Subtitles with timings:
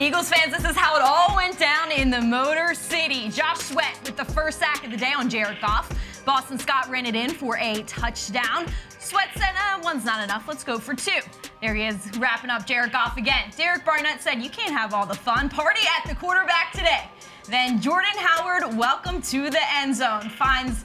[0.00, 3.30] Eagles fans, this is how it all went down in the Motor City.
[3.30, 5.90] Josh Sweat with the first sack of the day on Jared Goff.
[6.24, 8.68] Boston Scott ran it in for a touchdown.
[9.00, 10.46] Sweat said, uh, one's not enough.
[10.46, 11.18] Let's go for two.
[11.60, 13.50] There he is, wrapping up Jared Goff again.
[13.56, 15.48] Derek Barnett said, You can't have all the fun.
[15.48, 17.10] Party at the quarterback today.
[17.48, 20.30] Then Jordan Howard, welcome to the end zone.
[20.30, 20.84] Finds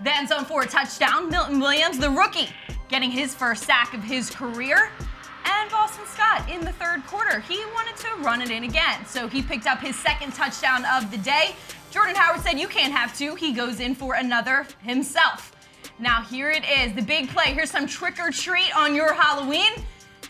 [0.00, 1.28] the end zone for a touchdown.
[1.28, 2.50] Milton Williams, the rookie,
[2.88, 4.92] getting his first sack of his career.
[5.44, 9.04] And Boston Scott in the third quarter, he wanted to run it in again.
[9.06, 11.54] So he picked up his second touchdown of the day.
[11.90, 13.34] Jordan Howard said, You can't have two.
[13.34, 15.52] He goes in for another himself.
[15.98, 17.52] Now, here it is the big play.
[17.52, 19.72] Here's some trick or treat on your Halloween.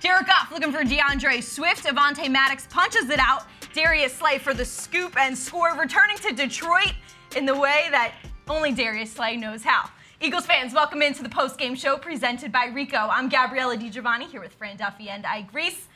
[0.01, 1.85] Jared Goff looking for DeAndre Swift.
[1.85, 3.45] Avonte Maddox punches it out.
[3.73, 6.93] Darius Slay for the scoop and score, returning to Detroit
[7.37, 8.13] in the way that
[8.49, 9.89] only Darius Slay knows how.
[10.25, 12.97] Eagles fans, welcome into the post-game show presented by Rico.
[12.97, 15.87] I'm Gabriella DiGiovanni here with Fran Duffy and Ike Reese.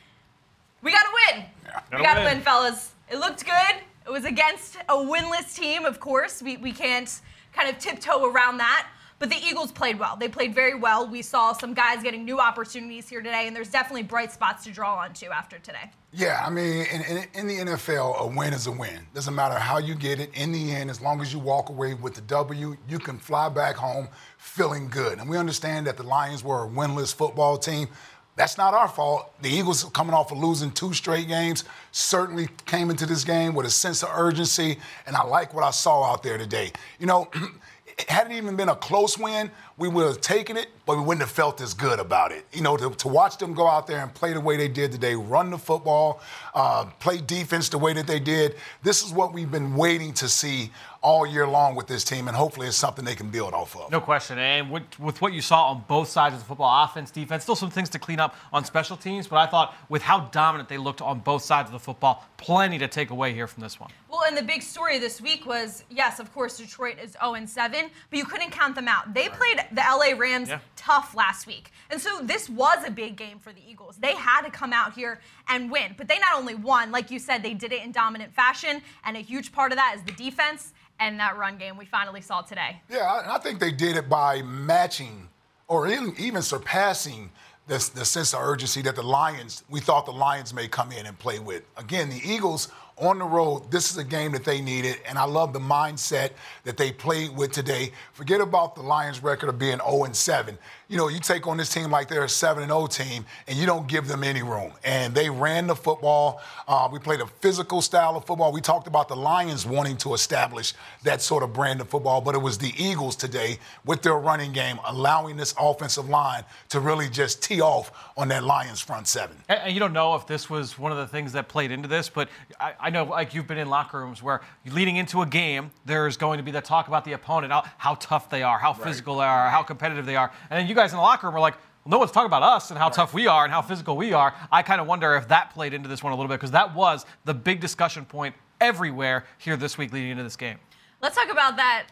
[0.83, 1.45] We got to win.
[1.65, 2.35] Yeah, we got to win.
[2.35, 2.91] win, fellas.
[3.09, 3.75] It looked good.
[4.05, 6.43] It was against a winless team, of course.
[6.43, 7.09] We, we can't
[7.53, 8.87] kind of tiptoe around that.
[9.19, 10.15] But the Eagles played well.
[10.15, 11.05] They played very well.
[11.05, 14.71] We saw some guys getting new opportunities here today, and there's definitely bright spots to
[14.71, 15.91] draw on to after today.
[16.13, 19.05] Yeah, I mean, in, in, in, the NFL, a win is a win.
[19.13, 20.31] Doesn't matter how you get it.
[20.33, 23.49] In the end, as long as you walk away with the W, you can fly
[23.49, 25.19] back home feeling good.
[25.19, 27.89] And we understand that the Lions were a winless football team.
[28.37, 29.33] That's not our fault.
[29.41, 33.65] The Eagles, coming off of losing two straight games, certainly came into this game with
[33.65, 36.71] a sense of urgency, and I like what I saw out there today.
[36.99, 37.29] You know,
[38.07, 41.21] had it even been a close win, we would have taken it, but we wouldn't
[41.21, 42.45] have felt as good about it.
[42.53, 44.91] You know, to, to watch them go out there and play the way they did
[44.91, 46.21] today, run the football,
[46.53, 48.55] uh, play defense the way that they did.
[48.83, 52.35] This is what we've been waiting to see all year long with this team, and
[52.35, 53.91] hopefully it's something they can build off of.
[53.91, 54.37] No question.
[54.37, 57.55] And with, with, what you saw on both sides of the football, offense, defense, still
[57.55, 60.77] some things to clean up on special teams, but I thought with how dominant they
[60.77, 63.89] looked on both sides of the football, plenty to take away here from this one.
[64.09, 67.89] Well, and the big story this week was yes, of course, Detroit is 0 7,
[68.09, 69.13] but you couldn't count them out.
[69.13, 70.59] They played the LA Rams yeah.
[70.75, 71.71] tough last week.
[71.89, 73.97] And so this was a big game for the Eagles.
[73.97, 75.95] They had to come out here and win.
[75.97, 78.81] But they not only won, like you said, they did it in dominant fashion.
[79.05, 82.21] And a huge part of that is the defense and that run game we finally
[82.21, 82.81] saw today.
[82.89, 85.29] Yeah, I think they did it by matching
[85.67, 87.31] or even surpassing
[87.67, 91.05] the, the sense of urgency that the Lions, we thought the Lions may come in
[91.05, 91.63] and play with.
[91.77, 95.23] Again, the Eagles on the road, this is a game that they needed, and I
[95.23, 96.31] love the mindset
[96.63, 97.91] that they played with today.
[98.13, 100.57] Forget about the Lions' record of being 0 7
[100.89, 103.67] you know, you take on this team like they're a 7 0 team and you
[103.67, 104.73] don't give them any room.
[104.83, 106.41] And they ran the football.
[106.67, 108.51] Uh, we played a physical style of football.
[108.51, 110.73] We talked about the Lions wanting to establish
[111.03, 114.51] that sort of brand of football, but it was the Eagles today with their running
[114.51, 119.37] game allowing this offensive line to really just tee off on that Lions front seven.
[119.47, 122.09] And you don't know if this was one of the things that played into this,
[122.09, 126.17] but I know like you've been in locker rooms where leading into a game, there's
[126.17, 128.83] going to be the talk about the opponent, how, how tough they are, how right.
[128.83, 130.31] physical they are, how competitive they are.
[130.49, 132.43] And then you guys in the locker room are like, well, no one's talking about
[132.43, 132.93] us and how right.
[132.93, 134.33] tough we are and how physical we are.
[134.51, 136.75] I kind of wonder if that played into this one a little bit because that
[136.75, 140.57] was the big discussion point everywhere here this week leading into this game.
[141.01, 141.87] Let's talk about that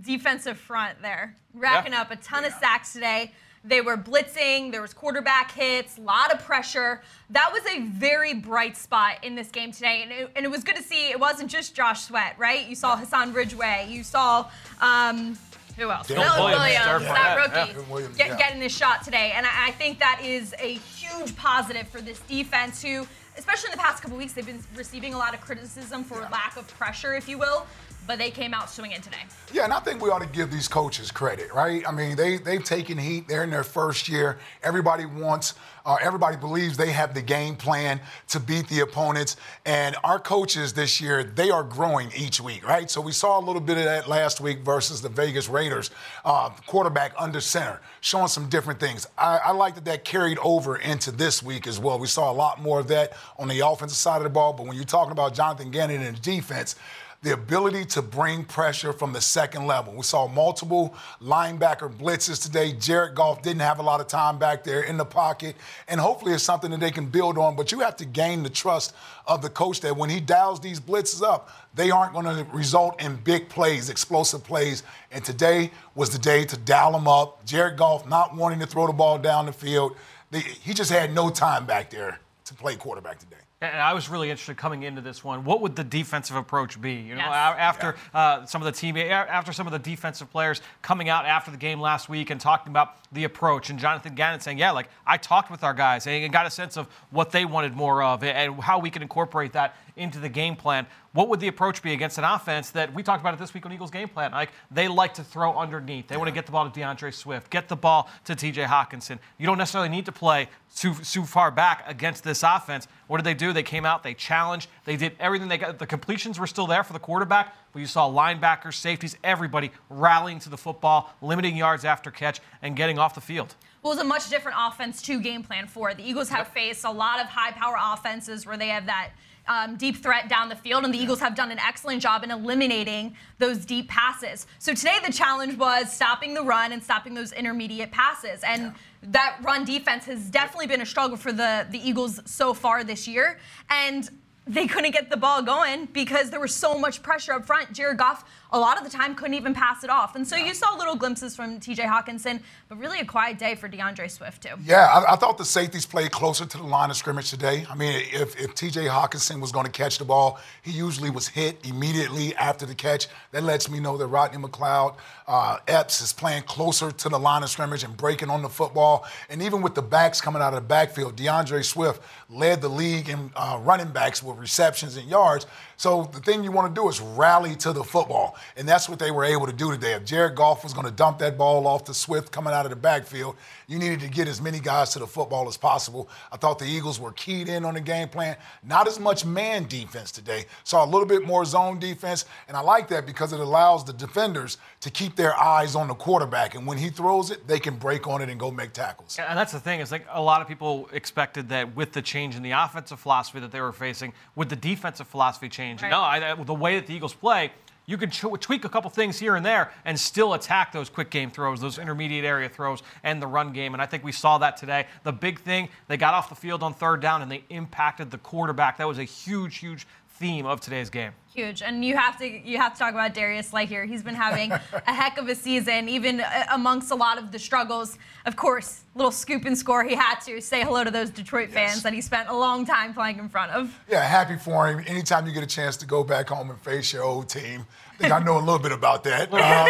[0.00, 2.02] defensive front there, racking yeah.
[2.02, 2.48] up a ton yeah.
[2.48, 3.32] of sacks today.
[3.64, 7.00] They were blitzing, there was quarterback hits, a lot of pressure.
[7.30, 10.02] That was a very bright spot in this game today.
[10.02, 12.66] And it, and it was good to see it wasn't just Josh Sweat, right?
[12.66, 15.38] You saw Hassan Ridgeway, you saw um,
[15.76, 16.08] who else?
[16.08, 18.36] Dylan Williams, Williams that rookie, yeah, Williams, get, yeah.
[18.36, 19.32] getting this shot today.
[19.34, 23.06] And I, I think that is a huge positive for this defense who,
[23.38, 26.28] especially in the past couple weeks, they've been receiving a lot of criticism for yeah.
[26.30, 27.64] lack of pressure, if you will
[28.06, 29.22] but they came out swinging today.
[29.52, 31.86] Yeah, and I think we ought to give these coaches credit, right?
[31.86, 33.28] I mean, they they've taken heat.
[33.28, 34.38] They're in their first year.
[34.62, 35.54] Everybody wants,
[35.84, 39.36] uh, everybody believes they have the game plan to beat the opponents.
[39.64, 42.90] And our coaches this year, they are growing each week, right?
[42.90, 45.90] So we saw a little bit of that last week versus the Vegas Raiders,
[46.24, 49.06] uh, quarterback under center, showing some different things.
[49.16, 51.98] I, I like that that carried over into this week as well.
[51.98, 54.52] We saw a lot more of that on the offensive side of the ball.
[54.52, 56.76] But when you're talking about Jonathan Gannon and defense
[57.22, 59.94] the ability to bring pressure from the second level.
[59.94, 62.72] We saw multiple linebacker blitzes today.
[62.72, 65.54] Jared Goff didn't have a lot of time back there in the pocket,
[65.86, 67.54] and hopefully it's something that they can build on.
[67.54, 68.94] But you have to gain the trust
[69.28, 73.00] of the coach that when he dials these blitzes up, they aren't going to result
[73.00, 74.82] in big plays, explosive plays.
[75.12, 77.46] And today was the day to dial them up.
[77.46, 79.96] Jared Goff not wanting to throw the ball down the field.
[80.32, 83.41] he just had no time back there to play quarterback today.
[83.62, 85.44] And I was really interested coming into this one.
[85.44, 86.94] What would the defensive approach be?
[86.94, 87.54] You know, Yes.
[87.58, 91.52] after uh, some of the team, after some of the defensive players coming out after
[91.52, 94.88] the game last week and talking about the approach, and Jonathan Gannon saying, "Yeah, like
[95.06, 98.24] I talked with our guys and got a sense of what they wanted more of
[98.24, 101.92] and how we can incorporate that into the game plan." What would the approach be
[101.92, 104.32] against an offense that we talked about it this week on Eagles game plan?
[104.32, 106.08] Like they like to throw underneath.
[106.08, 109.18] They want to get the ball to DeAndre Swift, get the ball to TJ Hockenson.
[109.36, 112.88] You don't necessarily need to play too, too far back against this offense.
[113.08, 113.52] What did they do?
[113.52, 115.78] They came out, they challenged, they did everything they got.
[115.78, 120.38] The completions were still there for the quarterback, but you saw linebackers, safeties, everybody rallying
[120.40, 123.54] to the football, limiting yards after catch, and getting off the field.
[123.82, 125.92] Well, it was a much different offense to game plan for.
[125.92, 129.10] The Eagles have faced a lot of high power offenses where they have that
[129.48, 132.30] um, deep threat down the field, and the Eagles have done an excellent job in
[132.30, 134.46] eliminating those deep passes.
[134.58, 138.42] So today the challenge was stopping the run and stopping those intermediate passes.
[138.44, 138.72] And yeah.
[139.02, 143.08] that run defense has definitely been a struggle for the, the Eagles so far this
[143.08, 143.38] year.
[143.68, 144.08] And
[144.46, 147.72] they couldn't get the ball going because there was so much pressure up front.
[147.72, 150.14] Jared Goff, a lot of the time, couldn't even pass it off.
[150.14, 150.46] And so yeah.
[150.46, 154.42] you saw little glimpses from TJ Hockenson, but really a quiet day for DeAndre Swift,
[154.42, 154.54] too.
[154.62, 157.64] Yeah, I, I thought the safeties played closer to the line of scrimmage today.
[157.70, 161.28] I mean, if, if TJ Hockenson was going to catch the ball, he usually was
[161.28, 163.08] hit immediately after the catch.
[163.30, 164.96] That lets me know that Rodney McLeod,
[165.26, 169.06] uh, Epps is playing closer to the line of scrimmage and breaking on the football.
[169.30, 173.08] And even with the backs coming out of the backfield, DeAndre Swift led the league
[173.08, 175.46] in uh, running backs with receptions and yards.
[175.76, 178.36] So the thing you want to do is rally to the football.
[178.56, 179.92] And that's what they were able to do today.
[179.94, 182.70] If Jared Goff was going to dump that ball off to Swift coming out of
[182.70, 183.36] the backfield,
[183.66, 186.08] you needed to get as many guys to the football as possible.
[186.30, 188.36] I thought the Eagles were keyed in on the game plan.
[188.62, 190.44] Not as much man defense today.
[190.64, 192.26] Saw a little bit more zone defense.
[192.48, 195.94] And I like that because it allows the defenders to keep their eyes on the
[195.94, 196.54] quarterback.
[196.54, 199.18] And when he throws it, they can break on it and go make tackles.
[199.18, 202.36] And that's the thing, is like a lot of people expected that with the change
[202.36, 205.82] in the offensive philosophy that they were facing, with the defensive philosophy change, change.
[205.82, 205.90] Right.
[205.90, 207.52] No, I, the way that the Eagles play,
[207.86, 211.30] you can tweak a couple things here and there and still attack those quick game
[211.30, 213.72] throws, those intermediate area throws, and the run game.
[213.74, 214.86] And I think we saw that today.
[215.02, 218.18] The big thing, they got off the field on third down and they impacted the
[218.18, 218.78] quarterback.
[218.78, 221.12] That was a huge, huge theme of today's game.
[221.34, 223.86] Huge, and you have to you have to talk about Darius Slay here.
[223.86, 224.52] He's been having
[224.86, 227.96] a heck of a season, even uh, amongst a lot of the struggles.
[228.26, 229.82] Of course, little scoop and score.
[229.82, 231.54] He had to say hello to those Detroit yes.
[231.54, 233.74] fans that he spent a long time playing in front of.
[233.88, 234.84] Yeah, happy for him.
[234.86, 237.64] Anytime you get a chance to go back home and face your old team,
[237.94, 239.30] I think I know a little bit about that.
[239.42, 239.68] Um,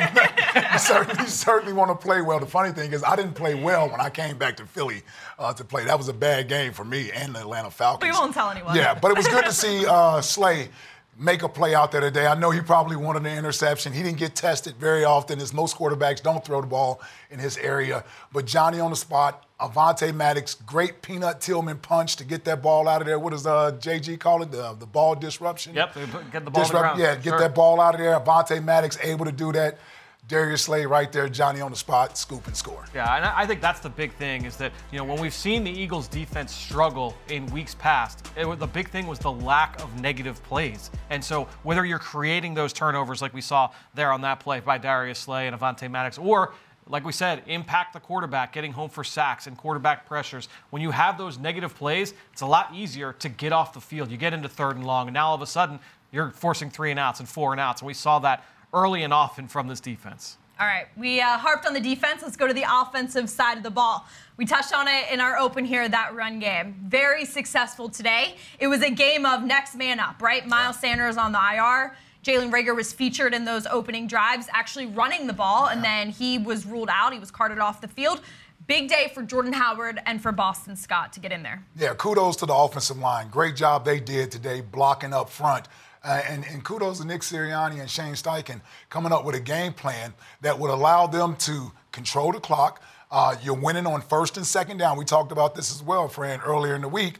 [0.72, 2.38] you, certainly, you, certainly, want to play well.
[2.38, 5.02] The funny thing is, I didn't play well when I came back to Philly
[5.38, 5.84] uh, to play.
[5.84, 8.10] That was a bad game for me and the Atlanta Falcons.
[8.10, 8.76] We won't tell anyone.
[8.76, 10.68] Yeah, but it was good to see uh, Slay
[11.18, 12.26] make a play out there today.
[12.26, 13.92] I know he probably wanted an interception.
[13.92, 17.00] He didn't get tested very often, as most quarterbacks don't throw the ball
[17.30, 18.04] in his area.
[18.32, 22.88] But Johnny on the spot, Avonte Maddox, great peanut Tillman punch to get that ball
[22.88, 23.18] out of there.
[23.18, 24.50] What does uh, JG call it?
[24.50, 25.74] The, the ball disruption?
[25.74, 25.94] Yep,
[26.32, 27.38] get the ball Disrupt, Yeah, get sure.
[27.38, 28.18] that ball out of there.
[28.18, 29.78] Avonte Maddox able to do that.
[30.28, 32.84] Darius Slay right there, Johnny on the spot, scoop and score.
[32.94, 35.64] Yeah, and I think that's the big thing is that, you know, when we've seen
[35.64, 40.00] the Eagles defense struggle in weeks past, it, the big thing was the lack of
[40.00, 40.92] negative plays.
[41.10, 44.78] And so whether you're creating those turnovers like we saw there on that play by
[44.78, 46.54] Darius Slay and Avonte Maddox, or
[46.86, 50.48] like we said, impact the quarterback, getting home for sacks and quarterback pressures.
[50.70, 54.10] When you have those negative plays, it's a lot easier to get off the field.
[54.10, 55.80] You get into third and long, and now all of a sudden
[56.12, 57.82] you're forcing three and outs and four and outs.
[57.82, 60.38] And we saw that early and often from this defense.
[60.60, 62.22] All right, we uh, harped on the defense.
[62.22, 64.06] Let's go to the offensive side of the ball.
[64.36, 66.76] We touched on it in our open here, that run game.
[66.86, 68.36] Very successful today.
[68.60, 70.46] It was a game of next man up, right?
[70.46, 71.96] Miles Sanders on the IR.
[72.22, 76.38] Jalen Reagor was featured in those opening drives, actually running the ball, and then he
[76.38, 77.12] was ruled out.
[77.12, 78.20] He was carted off the field.
[78.68, 81.64] Big day for Jordan Howard and for Boston Scott to get in there.
[81.76, 83.28] Yeah, kudos to the offensive line.
[83.28, 85.66] Great job they did today blocking up front.
[86.04, 89.72] Uh, and, and, kudos to Nick Sirianni and Shane Steichen coming up with a game
[89.72, 92.82] plan that would allow them to control the clock.
[93.10, 94.96] Uh, you're winning on first and second down.
[94.96, 97.18] We talked about this as well, Fran, earlier in the week.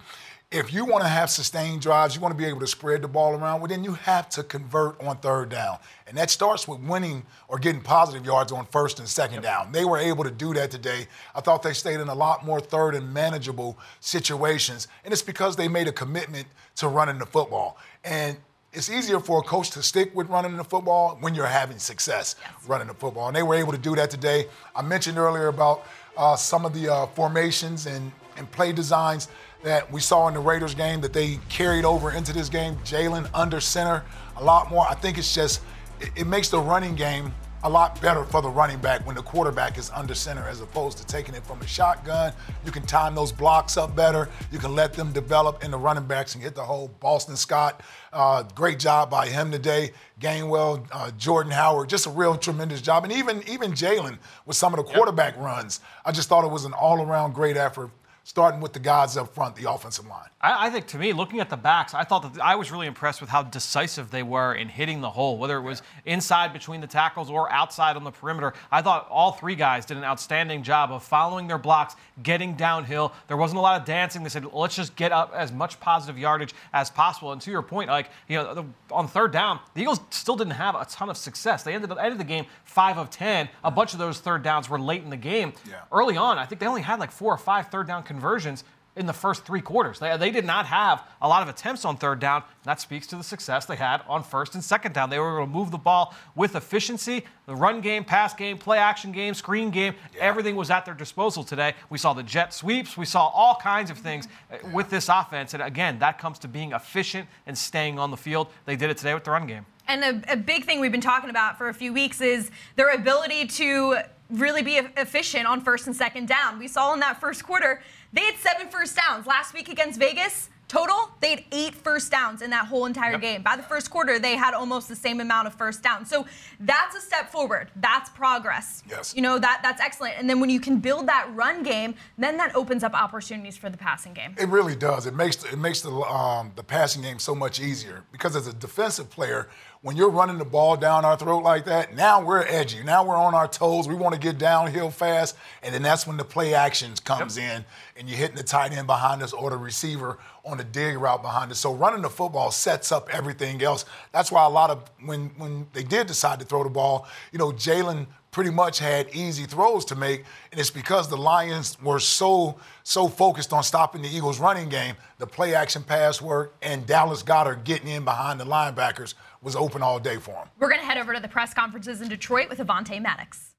[0.51, 3.09] If you want to have sustained drives, you want to be able to spread the
[3.09, 5.79] ball around, well, then you have to convert on third down.
[6.07, 9.45] And that starts with winning or getting positive yards on first and second yep.
[9.45, 9.73] down.
[9.73, 11.07] They were able to do that today.
[11.35, 14.89] I thought they stayed in a lot more third and manageable situations.
[15.05, 17.79] And it's because they made a commitment to running the football.
[18.05, 18.37] And
[18.73, 22.37] it's easier for a coach to stick with running the football when you're having success
[22.41, 22.69] yes.
[22.69, 23.29] running the football.
[23.29, 24.47] And they were able to do that today.
[24.75, 25.85] I mentioned earlier about
[26.17, 29.29] uh, some of the uh, formations and, and play designs
[29.63, 32.77] that we saw in the Raiders game that they carried over into this game.
[32.77, 34.05] Jalen under center
[34.37, 34.87] a lot more.
[34.89, 35.61] I think it's just,
[36.01, 37.33] it, it makes the running game
[37.65, 40.99] a lot better for the running back when the quarterback is under center as opposed
[40.99, 42.33] to taking it from a shotgun.
[42.65, 44.29] You can time those blocks up better.
[44.51, 46.89] You can let them develop in the running backs and hit the hole.
[47.01, 49.93] Boston Scott, uh, great job by him today.
[50.21, 53.05] Gainwell, uh, Jordan Howard, just a real tremendous job.
[53.05, 55.45] And even even Jalen with some of the quarterback yep.
[55.45, 55.81] runs.
[56.05, 57.91] I just thought it was an all around great effort
[58.25, 60.29] starting with the guys up front, the offensive line.
[60.43, 62.87] I, I, think to me, looking at the backs, I thought that I was really
[62.87, 66.81] impressed with how decisive they were in hitting the hole, whether it was inside between
[66.81, 68.53] the tackles or outside on the perimeter.
[68.71, 73.13] I thought all three guys did an outstanding job of following their blocks, getting downhill.
[73.29, 74.23] There wasn't a lot of dancing.
[74.23, 77.33] They said, let's just get up as much positive yardage as possible.
[77.33, 80.55] And to your point, like, you know, the, on third down, the Eagles still didn't
[80.55, 81.63] have a ton of success.
[81.63, 83.49] They ended up ended the game five of ten.
[83.63, 85.53] A bunch of those third downs were late in the game.
[85.69, 85.83] Yeah.
[85.93, 89.07] Early on, I think they only had like four or five third down conversions in
[89.07, 89.99] the first three quarters.
[89.99, 92.43] They, they did not have a lot of attempts on third down.
[92.65, 95.09] That speaks to the success they had on first and second down.
[95.09, 97.25] They were able to move the ball with efficiency.
[97.47, 100.23] The run game, pass game, play action game, screen game, yeah.
[100.23, 101.75] everything was at their disposal today.
[101.89, 102.97] We saw the jet sweeps.
[102.97, 104.73] We saw all kinds of things uh, yeah.
[104.75, 105.55] with this offense.
[105.55, 108.49] And again, that comes to being efficient and staying on the field.
[108.67, 109.67] They did it today with the run game.
[109.89, 112.91] And a, a big thing we've been talking about for a few weeks is their
[112.91, 113.99] ability to
[114.31, 116.59] really be efficient on first and second down.
[116.59, 117.83] We saw in that first quarter,
[118.13, 119.27] they had seven first downs.
[119.27, 123.21] Last week against Vegas, total, they had eight first downs in that whole entire yep.
[123.21, 123.43] game.
[123.43, 126.09] By the first quarter, they had almost the same amount of first downs.
[126.09, 126.27] So
[126.61, 127.71] that's a step forward.
[127.77, 128.83] That's progress.
[128.89, 129.15] Yes.
[129.15, 130.15] You know, that that's excellent.
[130.19, 133.69] And then when you can build that run game, then that opens up opportunities for
[133.69, 134.35] the passing game.
[134.39, 135.07] It really does.
[135.07, 138.55] It makes it makes the um, the passing game so much easier because as a
[138.55, 139.49] defensive player,
[139.83, 142.85] when you're running the ball down our throat like that, now we're edgy.
[142.85, 143.89] Now we're on our toes.
[143.89, 147.59] We want to get downhill fast, and then that's when the play actions comes yep.
[147.59, 147.65] in,
[147.97, 151.21] and you're hitting the tight end behind us or the receiver on the dig route
[151.21, 151.59] behind us.
[151.59, 153.85] So running the football sets up everything else.
[154.13, 157.39] That's why a lot of when when they did decide to throw the ball, you
[157.41, 161.99] know, Jalen pretty much had easy throws to make, and it's because the Lions were
[161.99, 166.87] so so focused on stopping the Eagles' running game, the play action pass work, and
[166.87, 170.49] Dallas Goedert getting in behind the linebackers was open all day for him.
[170.59, 173.55] We're going to head over to the press conferences in Detroit with Avonte Maddox.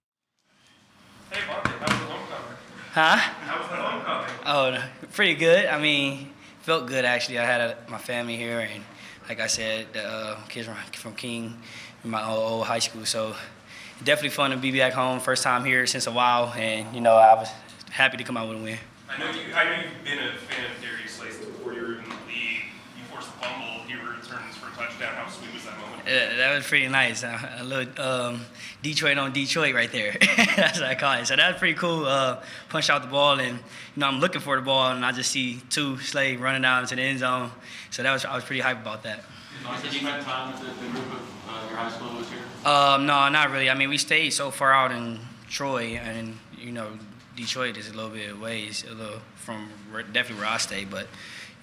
[1.30, 2.58] Hey, Avonte, how was the homecoming?
[2.94, 3.16] Huh?
[3.18, 4.30] How was the homecoming?
[4.46, 5.66] Oh, pretty good.
[5.66, 6.30] I mean,
[6.62, 7.40] felt good actually.
[7.40, 8.84] I had a, my family here, and
[9.28, 11.58] like I said, the uh, kids from King,
[12.04, 13.36] my old, old high school, so
[14.04, 15.20] definitely fun to be back home.
[15.20, 17.50] First time here since a while, and you know I was
[17.90, 18.78] happy to come out with a win.
[19.10, 19.54] I know you.
[19.54, 22.64] I know you've been a fan of Darius Slay's before you were in the league.
[22.98, 23.84] You forced a fumble.
[23.88, 25.14] He returns for a touchdown.
[25.16, 26.02] How sweet was that moment?
[26.02, 27.24] Uh, that was pretty nice.
[27.24, 28.46] Uh, a little um,
[28.82, 30.16] Detroit on Detroit right there.
[30.56, 31.26] That's what I call it.
[31.28, 32.06] So that was pretty cool.
[32.06, 33.64] Uh, punch out the ball, and you
[33.98, 36.96] know I'm looking for the ball, and I just see two Slay running down into
[36.96, 37.52] the end zone.
[37.92, 39.24] So that was I was pretty hyped about that.
[39.82, 42.40] Did you spend time with the, the group of uh, your high school was here?
[42.66, 43.70] Um, no, not really.
[43.70, 46.88] I mean, we stayed so far out in Troy, and you know,
[47.36, 49.70] Detroit is a little bit ways, a little from
[50.12, 51.08] definitely where I stay, but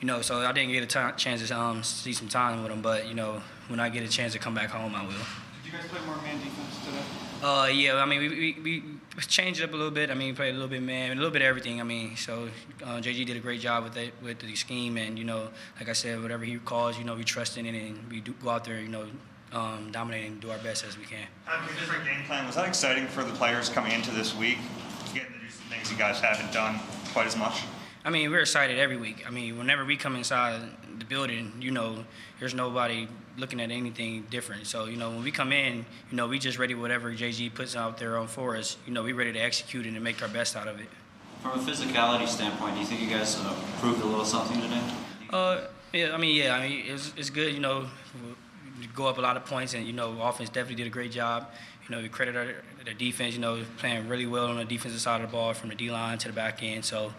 [0.00, 2.70] you know, so I didn't get a t- chance to um, see some time with
[2.70, 2.80] them.
[2.80, 5.10] But you know, when I get a chance to come back home, I will.
[5.10, 5.18] Did
[5.66, 7.02] you guys play more man defense today?
[7.42, 7.96] Uh, yeah.
[7.96, 8.82] I mean, we, we, we
[9.22, 10.10] changed it up a little bit.
[10.10, 11.80] I mean, we played a little bit man, a little bit of everything.
[11.80, 12.48] I mean, so
[12.82, 15.88] uh, JG did a great job with it with the scheme, and you know, like
[15.88, 18.50] I said, whatever he calls, you know, we trust in it, and we do go
[18.50, 19.06] out there, you know,
[19.52, 21.26] um, dominate and do our best as we can.
[21.46, 22.46] Um, a different game plan.
[22.46, 24.58] Was that exciting for the players coming into this week,
[25.12, 26.78] getting to do some things you guys haven't done
[27.12, 27.62] quite as much?
[28.04, 29.24] I mean, we're excited every week.
[29.26, 30.60] I mean, whenever we come inside
[30.98, 32.04] the building, you know,
[32.38, 34.66] there's nobody looking at anything different.
[34.66, 37.76] So, you know, when we come in, you know, we just ready whatever JG puts
[37.76, 38.78] out there on for us.
[38.86, 40.88] You know, we ready to execute it and make our best out of it.
[41.42, 44.82] From a physicality standpoint, do you think you guys uh, proved a little something today?
[45.30, 45.60] Uh,
[45.92, 47.86] yeah, I mean, yeah, I mean, it's, it's good, you know,
[48.94, 51.48] go up a lot of points, and, you know, offense definitely did a great job.
[51.88, 52.46] You know, we credit our,
[52.84, 55.70] the defense, you know, playing really well on the defensive side of the ball from
[55.70, 56.84] the D line to the back end.
[56.84, 57.12] So,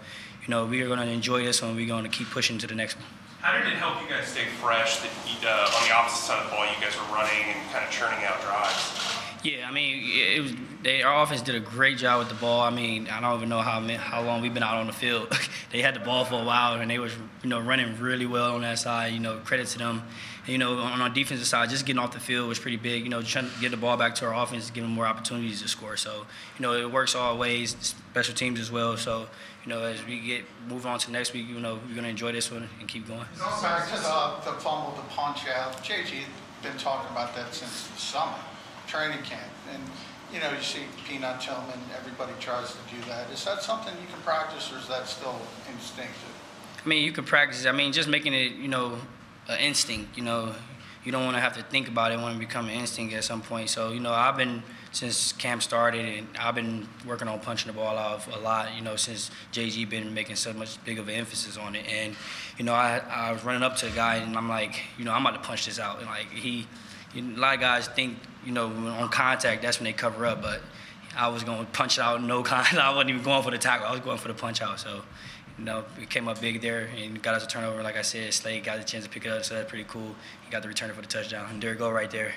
[0.43, 1.75] you know, we are going to enjoy this one.
[1.75, 3.05] We're going to keep pushing to the next one.
[3.41, 5.09] How did it help you guys stay fresh that
[5.43, 7.91] uh, on the opposite side of the ball you guys were running and kind of
[7.91, 9.11] churning out drives?
[9.43, 12.61] Yeah, I mean, it was they, our offense did a great job with the ball.
[12.61, 15.35] I mean, I don't even know how how long we've been out on the field.
[15.71, 18.53] they had the ball for a while, and they was you know running really well
[18.53, 19.13] on that side.
[19.13, 20.03] You know, credit to them.
[20.47, 23.03] You know, on our defensive side, just getting off the field was pretty big.
[23.03, 25.67] You know, trying to get the ball back to our offense, giving more opportunities to
[25.67, 25.97] score.
[25.97, 26.25] So,
[26.57, 28.97] you know, it works all ways, special teams as well.
[28.97, 29.27] So,
[29.63, 32.31] you know, as we get move on to next week, you know, we're gonna enjoy
[32.31, 33.25] this one and keep going.
[33.61, 35.83] Back to the, the fumble, the punch out.
[35.83, 36.23] JG
[36.63, 38.37] been talking about that since the summer
[38.87, 39.41] training camp.
[39.73, 39.81] And,
[40.33, 43.29] you know, you see Peanut Tillman, everybody tries to do that.
[43.31, 45.39] Is that something you can practice or is that still
[45.71, 46.33] instinctive?
[46.83, 47.65] I mean, you can practice.
[47.65, 48.97] I mean, just making it, you know,
[49.51, 50.53] an instinct, you know,
[51.03, 53.23] you don't want to have to think about it when it become an instinct at
[53.23, 53.69] some point.
[53.69, 57.77] So, you know, I've been since camp started, and I've been working on punching the
[57.77, 58.75] ball out a lot.
[58.75, 62.15] You know, since JG been making so much big of an emphasis on it, and
[62.57, 65.13] you know, I, I was running up to a guy, and I'm like, you know,
[65.13, 66.67] I'm about to punch this out, and like he,
[67.13, 70.25] you know, a lot of guys think, you know, on contact, that's when they cover
[70.25, 70.61] up, but
[71.17, 72.75] I was going to punch out no contact.
[72.75, 73.87] I wasn't even going for the tackle.
[73.87, 74.79] I was going for the punch out.
[74.79, 75.03] So
[75.61, 77.83] you know, it came up big there and got us a turnover.
[77.83, 80.15] Like I said, Slay got the chance to pick it up, so that's pretty cool.
[80.43, 81.47] He got the return for the touchdown.
[81.51, 82.33] And there you go right there.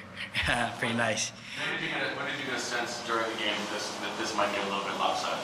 [0.79, 1.31] pretty nice.
[1.31, 3.71] When did, you get a, when did you get a sense during the game that
[3.73, 5.39] this, that this might get a little bit lopsided?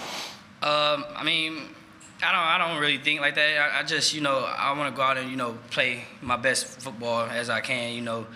[0.61, 1.71] Um, I mean,
[2.23, 3.73] I don't, I don't really think like that.
[3.73, 6.37] I, I just, you know, I want to go out and, you know, play my
[6.37, 8.27] best football as I can, you know,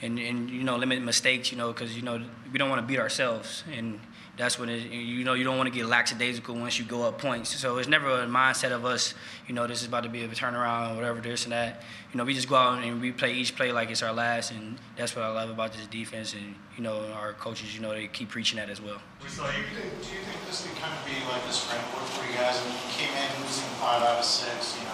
[0.00, 2.86] and, and you know, limit mistakes, you know, because, you know, we don't want to
[2.86, 3.64] beat ourselves.
[3.70, 4.00] And,
[4.36, 7.18] that's when it, you know you don't want to get lackadaisical once you go up
[7.18, 7.54] points.
[7.56, 9.14] So it's never a mindset of us,
[9.46, 11.82] you know, this is about to be a turnaround, or whatever, this and that.
[12.12, 14.50] You know, we just go out and we play each play like it's our last,
[14.50, 16.34] and that's what I love about this defense.
[16.34, 18.98] And you know, our coaches, you know, they keep preaching that as well.
[19.22, 19.52] We saw you.
[19.52, 22.58] Do you think this can kind of be like this framework for you guys?
[22.64, 24.90] when you came in losing five out of six, you know,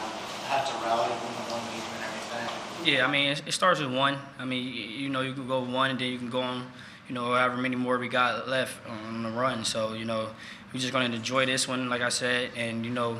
[0.48, 2.92] had to rally to win the one game and everything.
[2.92, 4.18] Yeah, I mean, it, it starts with one.
[4.38, 6.66] I mean, you know, you can go one, and then you can go on
[7.10, 9.64] you know, however many more we got left on the run.
[9.64, 10.28] So, you know,
[10.72, 13.18] we're just going to enjoy this one, like I said, and, you know,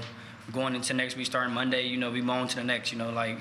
[0.52, 2.98] going into next week, starting Monday, you know, we move on to the next, you
[2.98, 3.36] know, like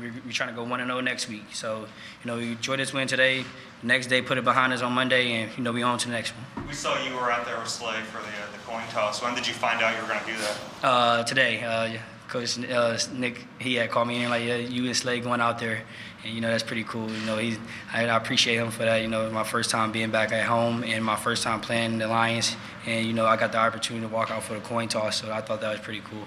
[0.00, 1.44] we're, we're trying to go 1 0 next week.
[1.52, 1.86] So,
[2.24, 3.44] you know, we enjoy this win today.
[3.84, 6.12] Next day, put it behind us on Monday, and, you know, we on to the
[6.12, 6.66] next one.
[6.66, 9.22] We saw you were out there with Slay for the, uh, the coin toss.
[9.22, 10.56] When did you find out you were going to do that?
[10.82, 11.62] Uh, today.
[11.62, 11.98] Uh,
[12.34, 15.60] Coach uh, Nick, he had called me and like, yeah, you and Slay going out
[15.60, 15.84] there,
[16.24, 17.08] and you know that's pretty cool.
[17.08, 17.56] You know, he,
[17.92, 19.02] I, I appreciate him for that.
[19.02, 22.08] You know, my first time being back at home and my first time playing the
[22.08, 25.20] Lions, and you know I got the opportunity to walk out for the coin toss,
[25.20, 26.26] so I thought that was pretty cool.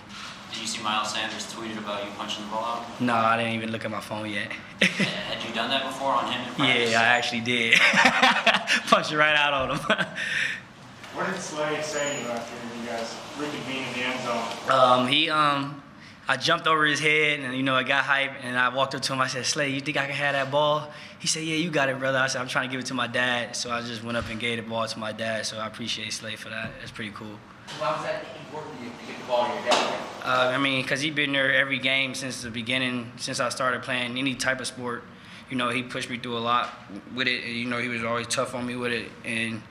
[0.54, 3.02] Did you see Miles Sanders tweeted about you punching the ball out?
[3.02, 4.50] No, I didn't even look at my phone yet.
[4.82, 6.42] Had you done that before on him?
[6.58, 7.74] yeah, I actually did.
[8.88, 9.80] Punched it right out on him.
[11.16, 14.72] what did Slay say to you after you guys reconvened in the end zone?
[14.72, 15.84] Um, he um
[16.30, 19.02] I jumped over his head and you know I got hype and I walked up
[19.02, 19.22] to him.
[19.22, 20.92] I said, Slay, you think I can have that ball?
[21.20, 22.18] He said, Yeah, you got it, brother.
[22.18, 23.56] I said, I'm trying to give it to my dad.
[23.56, 25.46] So I just went up and gave the ball to my dad.
[25.46, 26.72] So I appreciate Slay for that.
[26.80, 27.40] That's pretty cool.
[27.80, 30.00] Why was that important to you to get the ball to your dad?
[30.24, 33.84] Uh, I mean, because he's been there every game since the beginning, since I started
[33.84, 35.04] playing any type of sport.
[35.50, 36.74] You know, he pushed me through a lot
[37.16, 37.46] with it.
[37.46, 39.10] And, you know, he was always tough on me with it.
[39.24, 39.62] And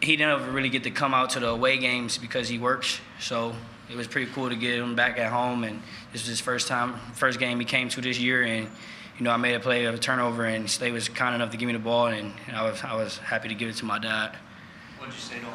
[0.00, 3.00] he didn't ever really get to come out to the away games because he works.
[3.20, 3.54] So
[3.94, 5.62] it was pretty cool to get him back at home.
[5.62, 5.80] And
[6.12, 8.42] this was his first time, first game he came to this year.
[8.42, 8.68] And
[9.18, 11.56] you know, I made a play of a turnover, and Slay was kind enough to
[11.56, 14.00] give me the ball, and I was I was happy to give it to my
[14.00, 14.36] dad.
[14.98, 15.54] What did you say to him?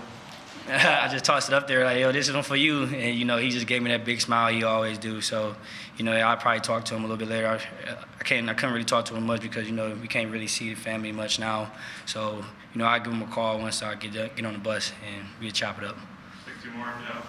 [0.70, 3.26] I just tossed it up there like, yo, this is one for you, and you
[3.26, 5.20] know, he just gave me that big smile he always do.
[5.20, 5.56] So,
[5.98, 7.48] you know, I probably talked to him a little bit later.
[7.48, 10.32] I, I can't, I couldn't really talk to him much because you know we can't
[10.32, 11.70] really see the family much now.
[12.06, 14.94] So, you know, I give him a call once I get get on the bus
[15.06, 15.98] and we chop it up.
[16.46, 17.22] Pick two more, yeah.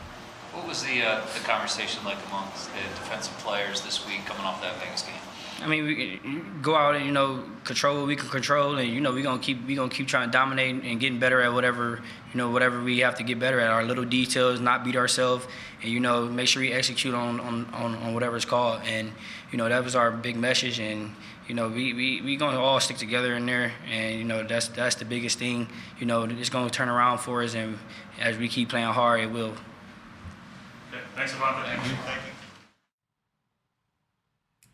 [0.61, 4.61] What was the, uh, the conversation like amongst the defensive players this week coming off
[4.61, 5.15] that Vegas game?
[5.63, 6.21] I mean, we
[6.61, 9.41] go out and you know control what we can control, and you know we're gonna
[9.41, 12.01] keep we gonna keep trying to dominate and getting better at whatever
[12.33, 13.71] you know whatever we have to get better at.
[13.71, 15.47] Our little details, not beat ourselves,
[15.83, 18.83] and you know make sure we execute on on, on, on whatever it's called.
[18.85, 19.13] And
[19.51, 21.15] you know that was our big message, and
[21.49, 24.69] you know we we we gonna all stick together in there, and you know that's
[24.69, 25.69] that's the biggest thing.
[25.99, 27.79] You know it's gonna turn around for us, and
[28.21, 29.55] as we keep playing hard, it will.
[31.21, 31.65] Okay, thanks, Avonte.
[31.65, 31.97] Thank you.
[32.05, 32.33] Thank you.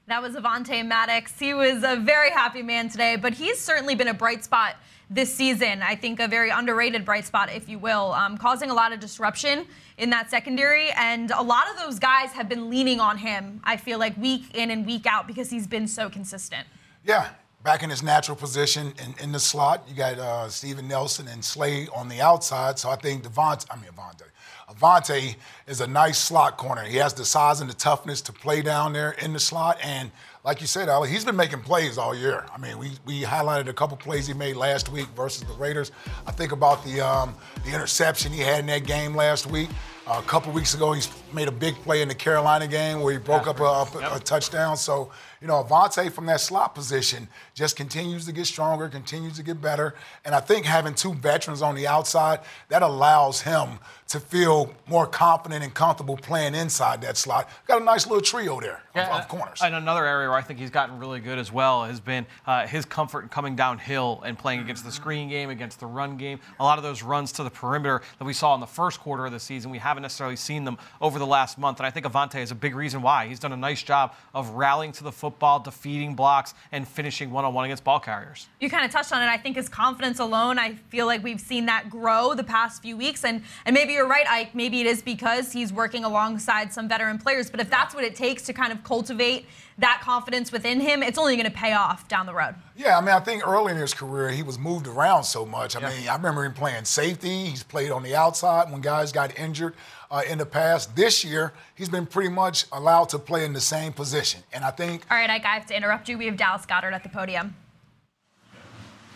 [0.06, 1.37] That was Avonte Maddox.
[1.38, 4.76] He was a very happy man today, but he's certainly been a bright spot
[5.11, 5.82] this season.
[5.82, 9.00] I think a very underrated bright spot, if you will, um, causing a lot of
[9.00, 9.66] disruption
[9.98, 10.90] in that secondary.
[10.92, 14.54] And a lot of those guys have been leaning on him, I feel like, week
[14.54, 16.66] in and week out because he's been so consistent.
[17.04, 17.30] Yeah,
[17.64, 19.85] back in his natural position in, in the slot.
[19.88, 22.78] You got uh, Steven Nelson and Slay on the outside.
[22.78, 24.22] So I think Devontae, I mean, Avonte.
[24.68, 25.37] Avonte
[25.68, 26.83] is a nice slot corner.
[26.83, 29.79] He has the size and the toughness to play down there in the slot.
[29.83, 30.11] And
[30.44, 32.46] like you said, Ali, he's been making plays all year.
[32.52, 35.92] I mean, we, we highlighted a couple plays he made last week versus the Raiders.
[36.26, 39.68] I think about the um, the interception he had in that game last week.
[40.07, 43.12] Uh, a couple weeks ago, he's made a big play in the Carolina game where
[43.12, 44.76] he broke up a, a, a touchdown.
[44.76, 49.42] So, you know, Avonte from that slot position just continues to get stronger, continues to
[49.42, 49.94] get better.
[50.25, 55.07] And I think having two veterans on the outside, that allows him to feel more
[55.07, 57.51] confident and comfortable playing inside that slot.
[57.66, 59.61] Got a nice little trio there yeah, of, of, corners.
[59.62, 62.68] And another area where I think he's gotten really good as well has been uh,
[62.68, 66.38] his comfort in coming downhill and playing against the screen game, against the run game.
[66.61, 69.27] A lot of those runs to the perimeter that we saw in the first quarter
[69.27, 71.81] of the season, we haven't haven't necessarily seen them over the last month.
[71.81, 73.29] And I think Avonte is a big reason why.
[73.29, 77.44] He's done a nice job of rallying to the football, defeating blocks, and finishing one
[77.44, 78.46] on one against ball carriers.
[78.60, 79.26] You kind of touched on it.
[79.26, 82.96] I think his confidence alone, I feel like we've seen that grow the past few
[82.96, 83.24] weeks.
[83.24, 84.54] And, and maybe you're right, Ike.
[84.54, 87.50] Maybe it is because he's working alongside some veteran players.
[87.50, 89.46] But if that's what it takes to kind of cultivate
[89.78, 92.54] that confidence within him, it's only going to pay off down the road.
[92.76, 95.76] Yeah, I mean, I think early in his career, he was moved around so much.
[95.76, 95.88] I yeah.
[95.90, 97.46] mean, I remember him playing safety.
[97.46, 99.74] He's played on the outside when guys got injured
[100.10, 100.96] uh, in the past.
[100.96, 104.42] This year, he's been pretty much allowed to play in the same position.
[104.52, 105.04] And I think.
[105.10, 106.16] All right, I have to interrupt you.
[106.16, 107.54] We have Dallas Goedert at the podium.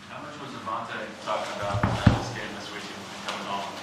[0.09, 2.83] How much was Avonte talking about in this game this week
[3.25, 3.73] coming home?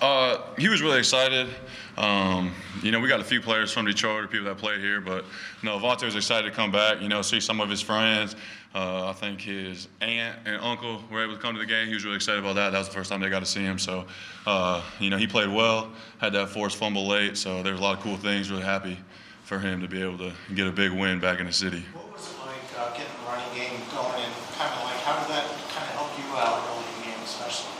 [0.00, 1.48] Uh, he was really excited.
[1.96, 5.24] Um, you know, we got a few players from Detroit people that played here, but
[5.60, 7.00] you know, Avonte was excited to come back.
[7.02, 8.36] You know, see some of his friends.
[8.74, 11.88] Uh, I think his aunt and uncle were able to come to the game.
[11.88, 12.70] He was really excited about that.
[12.70, 13.78] That was the first time they got to see him.
[13.78, 14.04] So,
[14.46, 15.90] uh, you know, he played well.
[16.18, 18.50] Had that forced fumble late, so there's a lot of cool things.
[18.50, 18.98] Really happy
[19.42, 21.82] for him to be able to get a big win back in the city.
[21.92, 25.18] What was it like uh, getting the running game going, and kind of like how
[25.18, 27.78] did that kind of help you out early in the game, especially?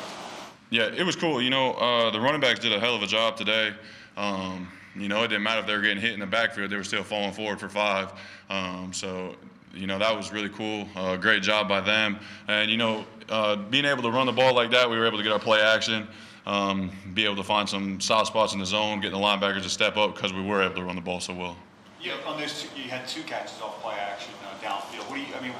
[0.70, 1.40] Yeah, it was cool.
[1.40, 3.72] You know, uh, the running backs did a hell of a job today.
[4.16, 6.76] Um, you know, it didn't matter if they were getting hit in the backfield; they
[6.76, 8.12] were still falling forward for five.
[8.50, 9.34] Um, so,
[9.72, 10.86] you know, that was really cool.
[10.94, 12.18] Uh, great job by them.
[12.48, 15.18] And you know, uh, being able to run the ball like that, we were able
[15.18, 16.06] to get our play action.
[16.46, 19.68] Um, be able to find some soft spots in the zone, getting the linebackers to
[19.68, 21.56] step up because we were able to run the ball so well.
[22.00, 25.10] Yeah, on those two, you had two catches off play action uh, downfield.
[25.10, 25.34] What do you?
[25.34, 25.52] I mean,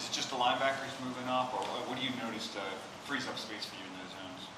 [0.00, 2.60] is it just the linebackers moving up, or what do you notice to
[3.04, 4.48] frees up space for you in those zones?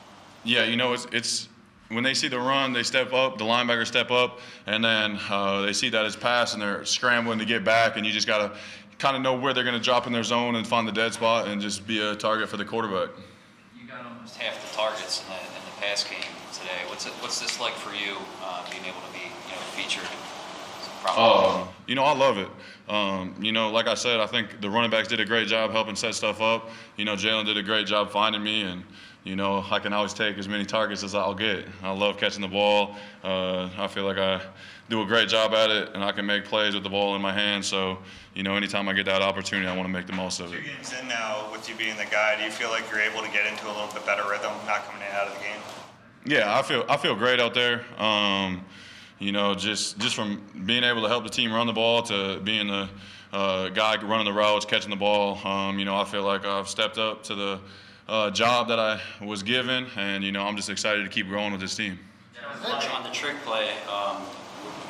[0.45, 1.49] Yeah, you know, it's it's
[1.89, 5.63] when they see the run, they step up, the linebackers step up, and then uh,
[5.63, 8.39] they see that it's pass and they're scrambling to get back, and you just got
[8.39, 8.59] to
[8.99, 11.13] kind of know where they're going to drop in their zone and find the dead
[11.13, 13.11] spot and just be a target for the quarterback.
[13.77, 16.87] You got almost half the targets in the, in the pass game today.
[16.87, 20.07] What's it, what's this like for you, uh, being able to be you know featured?
[21.05, 22.49] Uh, you know, I love it.
[22.89, 25.71] Um, you know, like I said, I think the running backs did a great job
[25.71, 26.71] helping set stuff up.
[26.97, 28.83] You know, Jalen did a great job finding me, and
[29.25, 31.67] you know, I can always take as many targets as I'll get.
[31.83, 32.97] I love catching the ball.
[33.23, 34.41] Uh, I feel like I
[34.89, 37.23] do a great job at it, and I can make plays with the ball in
[37.23, 37.65] my hand.
[37.65, 37.99] So,
[38.35, 40.59] you know, anytime I get that opportunity, I want to make the most of it.
[40.59, 43.23] Two games in now, with you being the guy, do you feel like you're able
[43.23, 45.61] to get into a little bit better rhythm, not coming in out of the game?
[46.25, 47.85] Yeah, I feel I feel great out there.
[47.99, 48.65] Um,
[49.19, 52.41] you know, just just from being able to help the team run the ball to
[52.41, 52.89] being the
[53.33, 55.39] uh, guy running the routes, catching the ball.
[55.47, 57.61] Um, you know, I feel like I've stepped up to the
[58.09, 61.53] uh, job that I was given, and you know I'm just excited to keep growing
[61.53, 61.99] with this team.
[62.65, 64.23] On the trick play, um,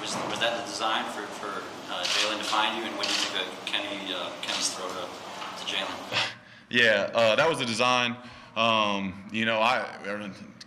[0.00, 3.04] was, was that the design for, for uh, Jalen to find you, and do you
[3.04, 6.18] think of Kenny uh, Kenny's throw to, to Jalen?
[6.68, 8.16] Yeah, uh, that was the design.
[8.56, 9.86] Um, you know, I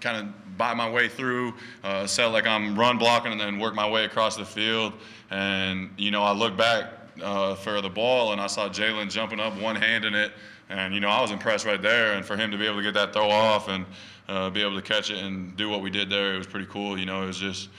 [0.05, 3.73] kind of buy my way through, uh, set like I'm run blocking, and then work
[3.73, 4.93] my way across the field.
[5.31, 6.91] And you know, I look back
[7.21, 10.31] uh, for the ball, and I saw Jalen jumping up, one hand in it.
[10.69, 12.13] And you know, I was impressed right there.
[12.13, 13.85] And for him to be able to get that throw off and
[14.27, 16.67] uh, be able to catch it and do what we did there, it was pretty
[16.67, 16.97] cool.
[16.97, 17.69] You know, it was just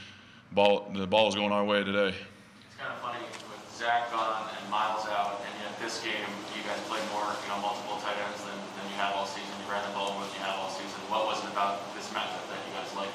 [0.53, 0.91] ball.
[0.95, 2.09] The ball was going our way today.
[2.09, 6.63] It's kind of funny with Zach gone and Miles out, and yet this game you
[6.67, 9.55] guys played more, you know, multiple tight ends than, than you have all season.
[9.63, 10.99] You ran the ball more than you have all season.
[11.07, 13.15] What was it about this matchup that you guys liked?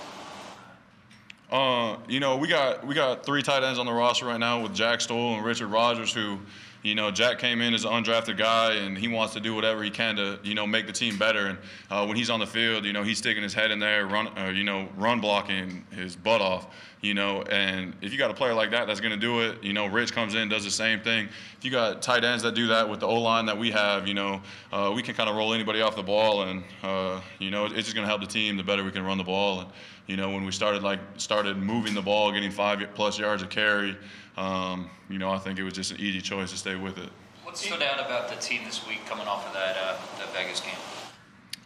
[1.51, 4.61] Uh, you know, we got we got three tight ends on the roster right now
[4.61, 6.39] with Jack Stoll and Richard Rogers, who
[6.83, 9.83] you know, Jack came in as an undrafted guy, and he wants to do whatever
[9.83, 11.47] he can to, you know, make the team better.
[11.47, 11.57] And
[11.91, 14.27] uh, when he's on the field, you know, he's sticking his head in there, run,
[14.37, 16.67] uh, you know, run blocking his butt off.
[17.01, 19.63] You know, and if you got a player like that that's going to do it,
[19.63, 21.29] you know, Rich comes in, does the same thing.
[21.57, 24.07] If you got tight ends that do that with the O line that we have,
[24.07, 24.39] you know,
[24.71, 27.73] uh, we can kind of roll anybody off the ball, and uh, you know, it's
[27.73, 28.55] just going to help the team.
[28.55, 29.69] The better we can run the ball, and
[30.07, 33.49] you know, when we started like started moving the ball, getting five plus yards of
[33.49, 33.97] carry
[34.37, 37.09] um, you know, I think it was just an easy choice to stay with it.
[37.43, 40.61] What stood out about the team this week coming off of that uh, that Vegas
[40.61, 40.73] game?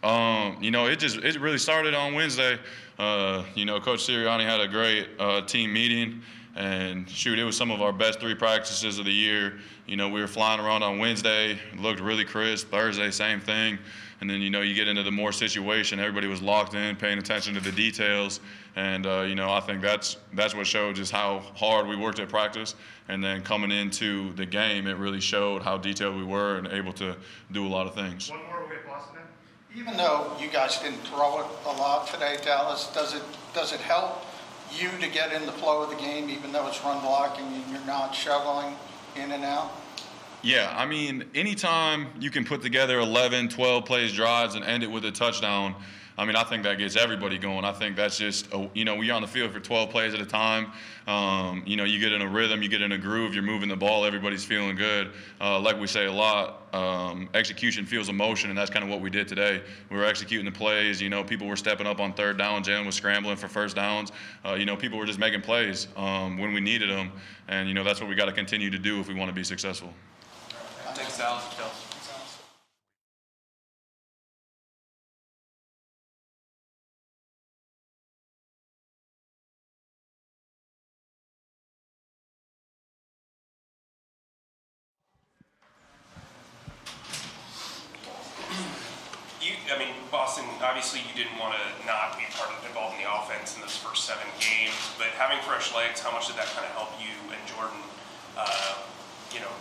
[0.02, 2.58] Um, you know, it just it really started on Wednesday.
[2.98, 6.22] Uh, you know, Coach Sirianni had a great uh, team meeting,
[6.56, 9.58] and shoot, it was some of our best three practices of the year.
[9.86, 12.70] You know, we were flying around on Wednesday, looked really crisp.
[12.70, 13.78] Thursday, same thing.
[14.20, 16.00] And then, you know, you get into the more situation.
[16.00, 18.40] Everybody was locked in, paying attention to the details.
[18.74, 22.18] And, uh, you know, I think that's, that's what showed just how hard we worked
[22.18, 22.74] at practice.
[23.08, 26.92] And then coming into the game, it really showed how detailed we were and able
[26.94, 27.14] to
[27.52, 28.30] do a lot of things.
[28.30, 29.20] One more, we'll get Boston
[29.76, 33.22] Even though you guys didn't throw it a lot today, Dallas, does it,
[33.54, 34.24] does it help
[34.72, 37.70] you to get in the flow of the game, even though it's run blocking and
[37.70, 38.74] you're not shoveling
[39.14, 39.70] in and out?
[40.42, 44.90] Yeah, I mean, anytime you can put together 11, 12 plays drives and end it
[44.90, 45.74] with a touchdown,
[46.18, 47.64] I mean, I think that gets everybody going.
[47.64, 50.20] I think that's just, a, you know, we're on the field for 12 plays at
[50.20, 50.72] a time.
[51.06, 53.68] Um, you know, you get in a rhythm, you get in a groove, you're moving
[53.68, 55.12] the ball, everybody's feeling good.
[55.40, 59.02] Uh, like we say a lot, um, execution feels emotion, and that's kind of what
[59.02, 59.62] we did today.
[59.90, 61.02] We were executing the plays.
[61.02, 62.64] You know, people were stepping up on third down.
[62.64, 64.10] Jalen was scrambling for first downs.
[64.44, 67.12] Uh, you know, people were just making plays um, when we needed them,
[67.48, 69.34] and you know that's what we got to continue to do if we want to
[69.34, 69.92] be successful.
[70.96, 71.20] Thanks.
[89.42, 90.44] You, I mean, Boston.
[90.62, 93.76] Obviously, you didn't want to not be part of involved in the offense in those
[93.76, 94.72] first seven games.
[94.96, 97.84] But having fresh legs, how much did that kind of help you and Jordan?
[98.32, 98.80] Uh,
[99.32, 99.52] you know,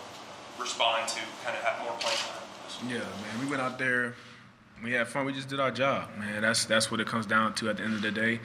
[0.60, 2.89] respond to kind of have more playing time.
[2.89, 3.39] Yeah, man.
[3.39, 4.15] We went out there.
[4.84, 5.26] We had fun.
[5.26, 6.41] We just did our job, man.
[6.41, 8.39] That's that's what it comes down to at the end of the day.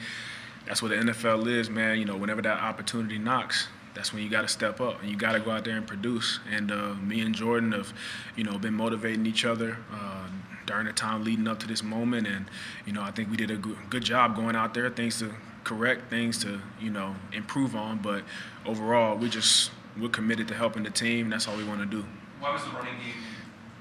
[0.66, 1.98] That's what the NFL is, man.
[1.98, 5.16] You know, whenever that opportunity knocks, that's when you got to step up and you
[5.16, 6.38] got to go out there and produce.
[6.50, 7.92] And uh, me and Jordan have,
[8.36, 10.28] you know, been motivating each other uh,
[10.66, 12.26] during the time leading up to this moment.
[12.26, 12.46] And
[12.86, 14.88] you know, I think we did a good, good job going out there.
[14.90, 17.98] Things to correct, things to you know improve on.
[17.98, 18.22] But
[18.64, 21.30] overall, we just we're committed to helping the team.
[21.30, 22.04] That's all we want to do.
[22.40, 23.14] Why was the running game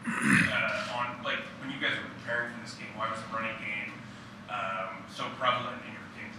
[0.05, 2.88] uh, on like when you guys were preparing for this game?
[2.95, 3.93] Why was the running game
[4.49, 6.32] um, so prevalent in your game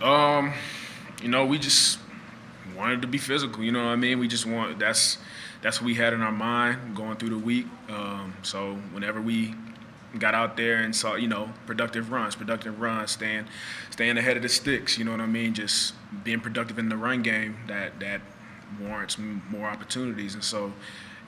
[0.00, 0.12] plan?
[0.12, 0.52] Um,
[1.22, 1.98] you know, we just
[2.76, 3.62] wanted to be physical.
[3.62, 4.18] You know what I mean?
[4.18, 5.18] We just want that's
[5.62, 7.66] that's what we had in our mind going through the week.
[7.88, 9.54] Um, so whenever we
[10.18, 13.46] got out there and saw, you know, productive runs, productive runs, staying
[13.90, 14.98] staying ahead of the sticks.
[14.98, 15.54] You know what I mean?
[15.54, 18.20] Just being productive in the run game that that
[18.80, 20.34] warrants more opportunities.
[20.34, 20.72] And so,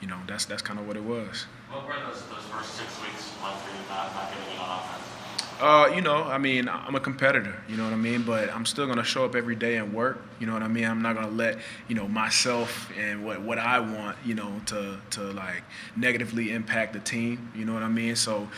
[0.01, 1.47] you know, that's that's kind of what it was.
[1.71, 5.16] What were those, those first six weeks like for you, not, not getting on offense?
[5.59, 8.25] Uh, you know, I mean, I'm a competitor, you know what I mean?
[8.25, 10.85] But I'm still gonna show up every day and work, you know what I mean?
[10.85, 14.99] I'm not gonna let, you know, myself and what, what I want, you know, to
[15.13, 15.63] to like
[15.97, 18.17] negatively impact the team, you know what I mean?
[18.17, 18.51] So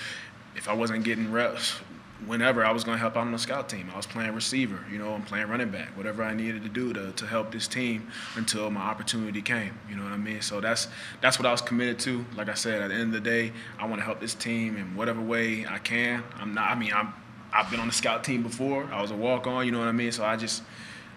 [0.56, 1.78] if I wasn't getting reps
[2.26, 3.90] whenever I was gonna help out on the scout team.
[3.92, 6.92] I was playing receiver, you know, I'm playing running back, whatever I needed to do
[6.92, 9.78] to, to help this team until my opportunity came.
[9.88, 10.40] You know what I mean?
[10.40, 10.88] So that's
[11.20, 12.24] that's what I was committed to.
[12.36, 14.76] Like I said, at the end of the day, I want to help this team
[14.76, 16.24] in whatever way I can.
[16.38, 16.70] I'm not.
[16.70, 17.14] I mean, I'm.
[17.50, 18.84] I've been on the scout team before.
[18.92, 19.64] I was a walk on.
[19.64, 20.12] You know what I mean?
[20.12, 20.62] So I just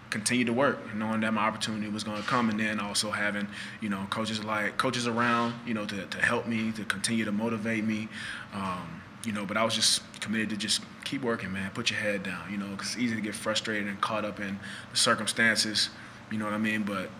[0.08, 3.48] continued to work, knowing that my opportunity was going to come, and then also having
[3.80, 7.32] you know coaches like coaches around, you know, to, to help me, to continue to
[7.32, 8.08] motivate me.
[8.54, 11.70] Um, you know, but I was just committed to just keep working, man.
[11.74, 14.40] Put your head down, you know, because it's easy to get frustrated and caught up
[14.40, 14.58] in
[14.90, 15.90] the circumstances,
[16.30, 16.82] you know what I mean?
[16.82, 17.10] But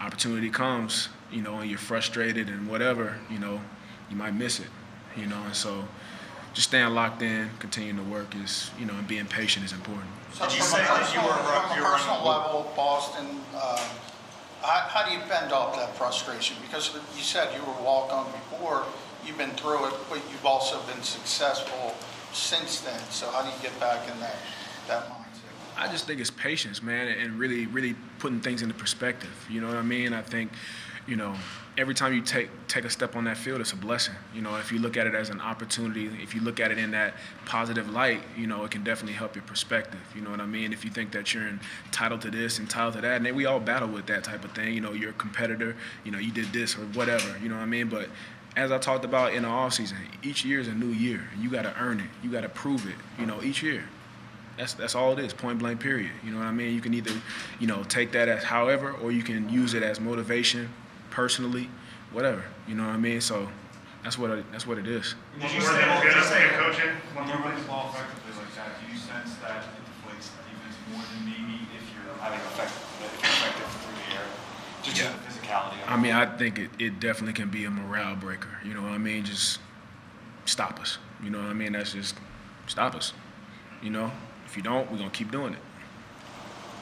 [0.00, 3.60] opportunity comes, you know, and you're frustrated and whatever, you know,
[4.10, 4.68] you might miss it,
[5.16, 5.86] you know, and so
[6.54, 10.08] just staying locked in, continuing to work is, you know, and being patient is important.
[10.32, 13.26] So Did you say that you were from a personal level, Boston?
[13.54, 13.76] Uh,
[14.62, 16.56] how, how do you fend off that frustration?
[16.62, 18.84] Because you said you were walk on before
[19.26, 21.94] you've been through it, but you've also been successful
[22.32, 23.00] since then.
[23.10, 24.36] So how do you get back in that
[24.88, 25.26] that mindset?
[25.76, 29.46] I just think it's patience, man, and really, really putting things into perspective.
[29.50, 30.14] You know what I mean?
[30.14, 30.52] I think,
[31.06, 31.34] you know,
[31.76, 34.14] every time you take take a step on that field, it's a blessing.
[34.34, 36.78] You know, if you look at it as an opportunity, if you look at it
[36.78, 40.00] in that positive light, you know, it can definitely help your perspective.
[40.14, 40.72] You know what I mean?
[40.72, 41.48] If you think that you're
[41.86, 44.74] entitled to this, entitled to that, and we all battle with that type of thing.
[44.74, 45.76] You know, you're a competitor.
[46.04, 47.36] You know, you did this or whatever.
[47.42, 47.88] You know what I mean?
[47.88, 48.08] But
[48.56, 51.28] as I talked about in the off season, each year is a new year.
[51.38, 52.06] You got to earn it.
[52.22, 52.96] You got to prove it.
[53.20, 53.84] You know, each year.
[54.56, 55.34] That's that's all it is.
[55.34, 55.80] Point blank.
[55.80, 56.10] Period.
[56.24, 56.74] You know what I mean?
[56.74, 57.12] You can either,
[57.60, 60.70] you know, take that as however, or you can use it as motivation,
[61.10, 61.68] personally,
[62.10, 62.42] whatever.
[62.66, 63.20] You know what I mean?
[63.20, 63.48] So
[64.02, 65.14] that's what it, that's what it is.
[65.38, 67.36] Did you say good at coaching when you're
[67.68, 68.80] ball effectively like that?
[68.80, 72.80] Do you sense that it deflates the defense more than maybe if you're having effective,
[73.04, 74.26] if effective through the air?
[74.82, 75.25] Just Yeah.
[75.46, 75.74] The physicality.
[75.88, 78.48] I mean, I think it, it definitely can be a morale breaker.
[78.64, 79.24] You know what I mean?
[79.24, 79.60] Just
[80.44, 80.98] stop us.
[81.22, 81.72] You know what I mean?
[81.72, 82.16] That's just
[82.66, 83.12] stop us.
[83.82, 84.10] You know?
[84.46, 85.58] If you don't, we're gonna keep doing it.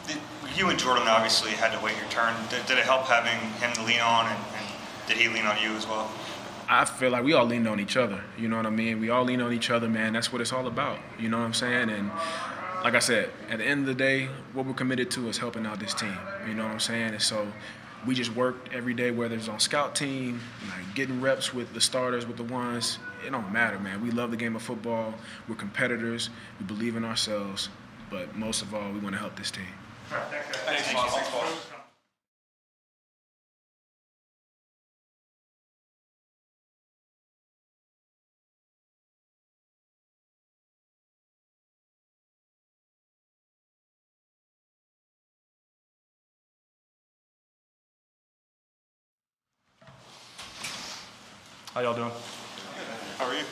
[0.06, 0.18] Did-
[0.56, 2.34] You and Jordan obviously had to wait your turn.
[2.50, 4.66] Did, did it help having him to lean on, and, and
[5.08, 6.10] did he lean on you as well?
[6.68, 8.22] I feel like we all lean on each other.
[8.38, 9.00] You know what I mean?
[9.00, 10.12] We all lean on each other, man.
[10.14, 10.98] That's what it's all about.
[11.18, 11.90] You know what I'm saying?
[11.90, 12.10] And
[12.82, 15.66] like I said, at the end of the day, what we're committed to is helping
[15.66, 16.16] out this team.
[16.46, 17.12] You know what I'm saying?
[17.12, 17.46] And so
[18.06, 21.80] we just work every day, whether it's on scout team, like getting reps with the
[21.80, 22.98] starters, with the ones.
[23.26, 24.02] It don't matter, man.
[24.02, 25.14] We love the game of football.
[25.48, 26.30] We're competitors.
[26.60, 27.68] We believe in ourselves.
[28.10, 29.64] But most of all, we want to help this team.
[30.66, 31.73] Thanks, boss.
[51.74, 52.12] How y'all doing?
[53.18, 53.42] How are you?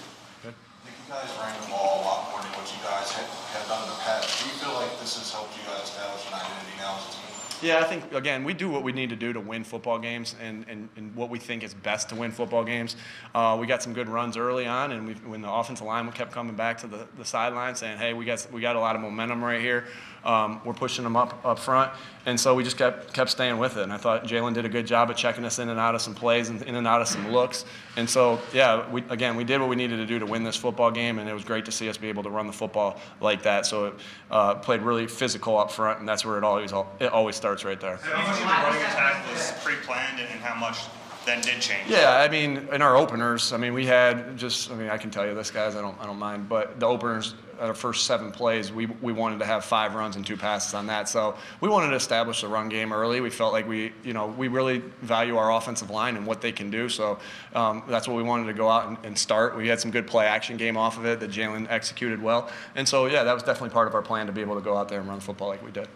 [0.44, 0.54] Good.
[0.84, 3.66] Nick, you guys ran the ball a lot more than what you guys had, had
[3.66, 4.40] done in the past.
[4.40, 7.10] Do you feel like this has helped you guys establish an identity now as a
[7.10, 7.68] team?
[7.68, 10.36] Yeah, I think again we do what we need to do to win football games
[10.40, 12.94] and, and, and what we think is best to win football games.
[13.34, 16.30] Uh, we got some good runs early on, and we, when the offensive line kept
[16.30, 19.02] coming back to the, the sideline saying, "Hey, we got we got a lot of
[19.02, 19.86] momentum right here.
[20.24, 21.92] Um, we're pushing them up up front,"
[22.26, 23.82] and so we just kept kept staying with it.
[23.82, 26.02] And I thought Jalen did a good job of checking us in and out of
[26.02, 27.64] some plays and in and out of some looks.
[27.96, 30.56] And so yeah, we, again we did what we needed to do to win this
[30.56, 33.00] football game, and it was great to see us be able to run the football
[33.20, 33.66] like that.
[33.66, 33.94] So it
[34.30, 37.80] uh, played really physical up front, and that's where it always it always starts right
[37.80, 37.96] there.
[37.96, 40.78] How much of the running attack was pre-planned and how much
[41.24, 41.88] then did change?
[41.88, 45.10] Yeah, I mean, in our openers, I mean, we had just, I mean, I can
[45.10, 48.32] tell you this, guys, I don't, I don't mind, but the openers, our first seven
[48.32, 51.08] plays, we, we wanted to have five runs and two passes on that.
[51.08, 53.20] So we wanted to establish the run game early.
[53.20, 56.50] We felt like we, you know, we really value our offensive line and what they
[56.50, 56.88] can do.
[56.88, 57.18] So
[57.54, 59.56] um, that's what we wanted to go out and, and start.
[59.56, 62.50] We had some good play action game off of it that Jalen executed well.
[62.74, 64.76] And so, yeah, that was definitely part of our plan to be able to go
[64.76, 65.88] out there and run football like we did.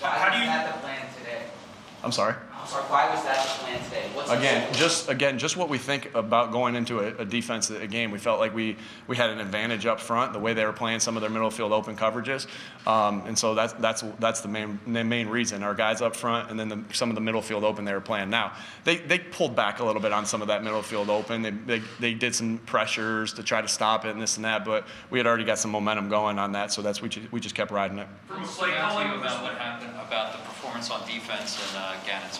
[0.00, 1.42] How do you that the plan today?
[2.02, 2.34] I'm sorry?
[2.60, 4.08] I'm sorry, why was that the plan today?
[4.12, 7.86] What's again, just again, just what we think about going into a, a defense a
[7.86, 8.10] game.
[8.10, 11.00] We felt like we we had an advantage up front, the way they were playing
[11.00, 12.46] some of their middle field open coverages,
[12.86, 15.62] um, and so that's that's that's the main the main reason.
[15.62, 18.00] Our guys up front, and then the, some of the middle field open they were
[18.00, 18.28] playing.
[18.30, 18.52] Now
[18.84, 21.42] they they pulled back a little bit on some of that middle field open.
[21.42, 24.64] They they, they did some pressures to try to stop it and this and that,
[24.64, 27.40] but we had already got some momentum going on that, so that's we just, we
[27.40, 28.08] just kept riding it.
[28.26, 32.38] From Slate, how you about what happened about the performance on defense and uh, Gannon's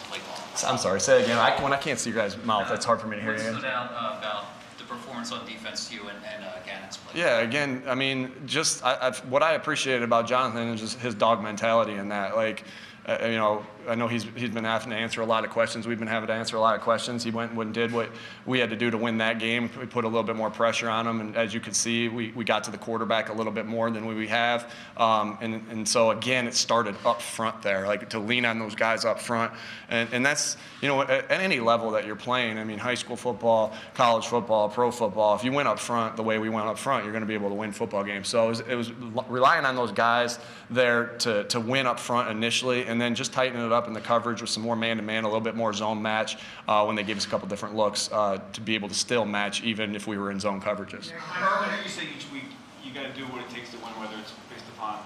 [0.66, 1.00] I'm sorry.
[1.00, 1.38] Say it again.
[1.38, 3.48] I, when I can't see your guys' mouth, it's hard for me to hear you.
[3.66, 4.44] out uh, about
[4.78, 7.20] the performance on defense to you and, and uh, Gannon's play?
[7.20, 11.14] Yeah, again, I mean, just I, I've, what I appreciated about Jonathan is just his
[11.14, 12.36] dog mentality and that.
[12.36, 12.64] Like,
[13.06, 15.86] uh, you know, I know he's he's been having to answer a lot of questions.
[15.86, 17.24] We've been having to answer a lot of questions.
[17.24, 18.10] He went and did what
[18.46, 19.70] we had to do to win that game.
[19.78, 22.32] We put a little bit more pressure on him, and as you can see, we,
[22.32, 24.72] we got to the quarterback a little bit more than we have.
[24.96, 28.74] Um, and and so again, it started up front there, like to lean on those
[28.74, 29.52] guys up front,
[29.88, 32.58] and and that's you know at, at any level that you're playing.
[32.58, 35.36] I mean, high school football, college football, pro football.
[35.36, 37.34] If you went up front the way we went up front, you're going to be
[37.34, 38.28] able to win football games.
[38.28, 38.92] So it was, it was
[39.28, 40.38] relying on those guys
[40.68, 44.00] there to to win up front initially, and then just tightening it up in the
[44.00, 47.16] coverage with some more man-to-man, a little bit more zone match uh, when they gave
[47.16, 50.18] us a couple different looks uh, to be able to still match even if we
[50.18, 51.10] were in zone coverages.
[51.10, 52.44] Herman, you say each week
[52.84, 54.98] you got to do what it takes to win, whether it's based upon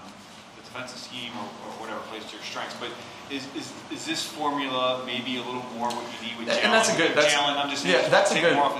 [0.55, 2.75] the defensive scheme or, or whatever plays to your strengths.
[2.79, 2.89] But
[3.29, 6.63] is, is, is this formula maybe a little more what you need with Jalen?
[6.65, 7.15] And that's a good.
[7.15, 8.55] That's, Jalen, I'm just yeah, that's a good.
[8.55, 8.73] more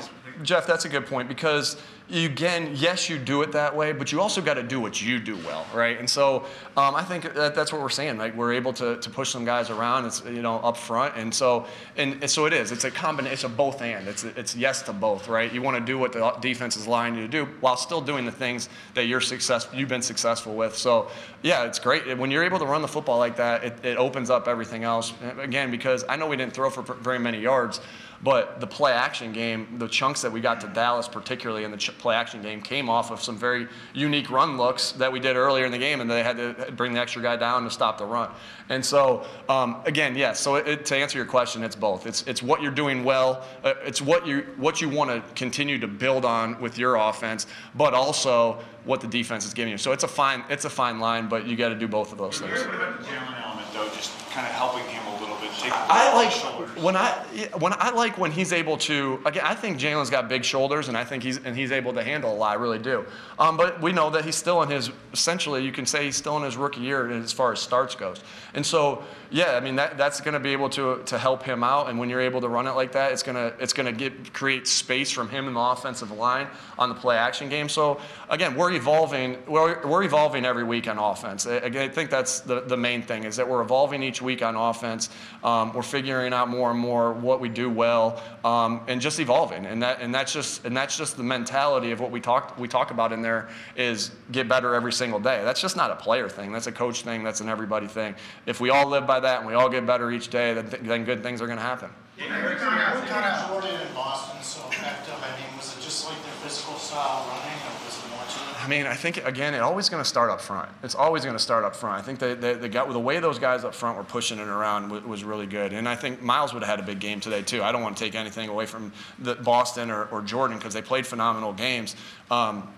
[0.43, 4.11] Jeff, that's a good point because you again, yes, you do it that way, but
[4.11, 5.97] you also got to do what you do well, right?
[5.97, 6.45] And so
[6.77, 8.19] um, I think that that's what we're saying.
[8.19, 11.33] Like we're able to, to push some guys around, it's you know up front, and
[11.33, 11.65] so
[11.97, 12.71] and, and so it is.
[12.71, 13.33] It's a combination.
[13.33, 14.07] It's a both and.
[14.07, 15.51] It's it's yes to both, right?
[15.51, 18.25] You want to do what the defense is allowing you to do while still doing
[18.25, 20.75] the things that you're successful, you've been successful with.
[20.75, 21.09] So
[21.41, 23.63] yeah, it's great when you're able to run the football like that.
[23.63, 25.13] It, it opens up everything else.
[25.39, 27.81] Again, because I know we didn't throw for very many yards.
[28.23, 31.77] But the play action game, the chunks that we got to Dallas, particularly in the
[31.77, 35.35] ch- play action game, came off of some very unique run looks that we did
[35.35, 37.97] earlier in the game, and they had to bring the extra guy down to stop
[37.97, 38.31] the run.
[38.69, 40.39] And so, um, again, yes.
[40.39, 42.07] So it, it, to answer your question, it's both.
[42.07, 43.45] It's it's what you're doing well.
[43.63, 47.47] Uh, it's what you what you want to continue to build on with your offense,
[47.75, 49.77] but also what the defense is giving you.
[49.77, 52.17] So it's a fine it's a fine line, but you got to do both of
[52.17, 52.59] those things.
[52.59, 53.45] Jalen
[53.93, 55.14] just kind of helping him
[55.61, 55.81] a little bit?
[55.87, 57.11] Take I like when I
[57.59, 59.21] when I like when he's able to.
[59.25, 62.03] Again, I think Jalen's got big shoulders, and I think he's and he's able to
[62.03, 62.51] handle a lot.
[62.51, 63.05] I really do.
[63.39, 66.37] Um, but we know that he's still in his essentially you can say he's still
[66.37, 68.21] in his rookie year as far as starts goes.
[68.53, 69.03] And so
[69.35, 71.89] yeah, I mean that that's going to be able to to help him out.
[71.89, 74.65] And when you're able to run it like that, it's gonna it's gonna get create
[74.65, 76.47] space from him in the offensive line
[76.79, 77.67] on the play action game.
[77.67, 79.35] So again, we're evolving.
[79.45, 81.45] We're, we're evolving every week on offense.
[81.47, 84.55] Again, I think that's the the main thing is that we're evolving each week on
[84.55, 85.09] offense.
[85.43, 89.65] Um, we're figuring out more and more what we do well, um, and just evolving.
[89.65, 92.69] And that and that's just and that's just the mentality of what we talk we
[92.69, 95.41] talk about in there is get better every single day.
[95.43, 96.53] That's just not a player thing.
[96.53, 97.21] That's a coach thing.
[97.21, 98.15] That's an everybody thing.
[98.45, 100.83] If we all live by that and we all get better each day, then, th-
[100.83, 101.89] then good things are going to happen.
[102.17, 105.15] Yeah, what kind of, Jordan in Boston so effective?
[105.21, 108.63] I mean, was it just like their physical style running, or was it more?
[108.63, 110.69] I mean, I think again, it's always going to start up front.
[110.81, 111.99] It's always going to start up front.
[111.99, 114.47] I think they, they, they got the way those guys up front were pushing it
[114.47, 117.19] around was, was really good, and I think Miles would have had a big game
[117.19, 117.61] today too.
[117.61, 120.81] I don't want to take anything away from the Boston or, or Jordan because they
[120.81, 121.97] played phenomenal games.
[122.31, 122.73] Um,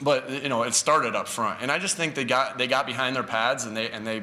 [0.00, 2.86] but you know, it started up front, and I just think they got they got
[2.86, 4.22] behind their pads and they and they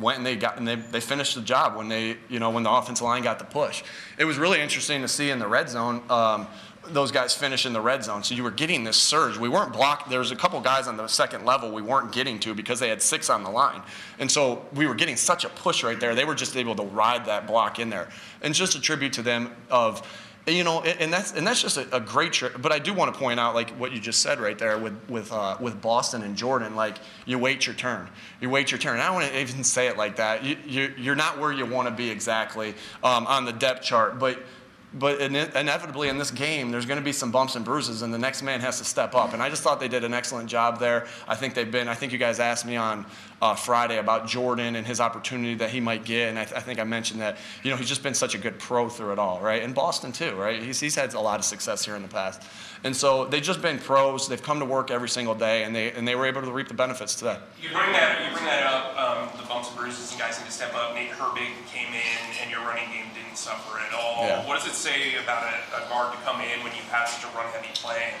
[0.00, 2.62] went and they got and they, they finished the job when they you know when
[2.62, 3.82] the offensive line got the push.
[4.18, 6.02] It was really interesting to see in the red zone.
[6.10, 6.46] Um,
[6.92, 8.22] those guys finish in the red zone.
[8.22, 9.36] So you were getting this surge.
[9.36, 10.08] We weren't blocked.
[10.08, 12.88] There was a couple guys on the second level we weren't getting to because they
[12.88, 13.82] had six on the line.
[14.18, 16.14] And so we were getting such a push right there.
[16.14, 18.08] They were just able to ride that block in there.
[18.42, 20.02] And just a tribute to them of
[20.48, 22.60] you know, and that's and that's just a, a great trip.
[22.60, 24.98] But I do want to point out, like what you just said right there with
[25.08, 26.76] with uh, with Boston and Jordan.
[26.76, 26.96] Like
[27.26, 28.08] you wait your turn,
[28.40, 29.00] you wait your turn.
[29.00, 30.44] I don't want to even say it like that.
[30.44, 34.18] You, you you're not where you want to be exactly um, on the depth chart,
[34.18, 34.40] but
[34.94, 38.18] but inevitably in this game, there's going to be some bumps and bruises, and the
[38.18, 39.34] next man has to step up.
[39.34, 41.06] And I just thought they did an excellent job there.
[41.26, 41.88] I think they've been.
[41.88, 43.04] I think you guys asked me on
[43.40, 46.60] uh, Friday about Jordan and his opportunity that he might get, and I, th- I,
[46.60, 47.38] think I mentioned that.
[47.62, 49.62] You know, he's just been such a good pro through it all, right?
[49.62, 50.60] And Boston too, right?
[50.60, 52.42] He's, he's had a lot of success here in the past,
[52.82, 54.28] and so they've just been pros.
[54.28, 56.68] They've come to work every single day, and they and they were able to reap
[56.68, 57.38] the benefits today.
[57.62, 60.46] You bring that you bring that up, um, the bumps and bruises, and guys need
[60.46, 60.94] to step up.
[60.94, 64.26] Nate Herbig came in, and your running game didn't suffer at all.
[64.26, 64.46] Yeah.
[64.46, 67.22] What does it say about a, a guard to come in when you have such
[67.22, 68.14] a run-heavy play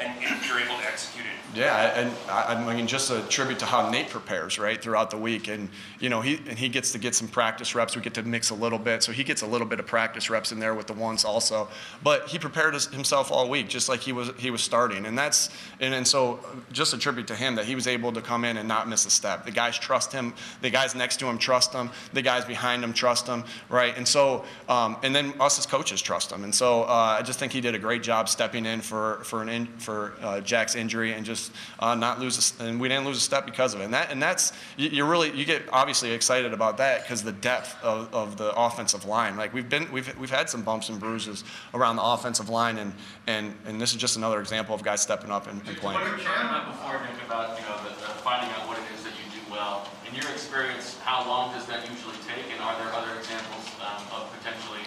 [0.00, 1.32] and, if you're able to execute it?
[1.54, 5.18] Yeah, and I, I mean, just a tribute to how Nate prepares, right, throughout the
[5.18, 5.68] week, and
[6.00, 7.94] you know, he and he gets to get some practice reps.
[7.94, 10.30] We get to mix a little bit, so he gets a little bit of practice
[10.30, 11.68] reps in there with the ones also.
[12.02, 15.50] But he prepared himself all week, just like he was he was starting, and that's
[15.78, 16.40] and, and so
[16.72, 19.04] just a tribute to him that he was able to come in and not miss
[19.04, 19.44] a step.
[19.44, 20.32] The guys trust him.
[20.62, 21.90] The guys next to him trust him.
[22.14, 23.94] The guys behind him trust him, right?
[23.94, 26.44] And so, um, and then us as coaches trust him.
[26.44, 29.42] And so, uh, I just think he did a great job stepping in for for
[29.42, 33.04] an in, for uh, Jack's injury and just uh, not lose, a, and we didn't
[33.04, 33.84] lose a step because of it.
[33.84, 37.32] And that, and that's you, you really you get obviously excited about that because the
[37.32, 39.36] depth of, of the offensive line.
[39.36, 42.92] Like we've been we've we've had some bumps and bruises around the offensive line, and
[43.26, 46.00] and and this is just another example of guys stepping up and, and playing.
[46.00, 48.84] What you were about before, Nick, about you know the, the finding out what it
[48.94, 49.88] is that you do well.
[50.08, 54.02] In your experience, how long does that usually take, and are there other examples um,
[54.12, 54.84] of potentially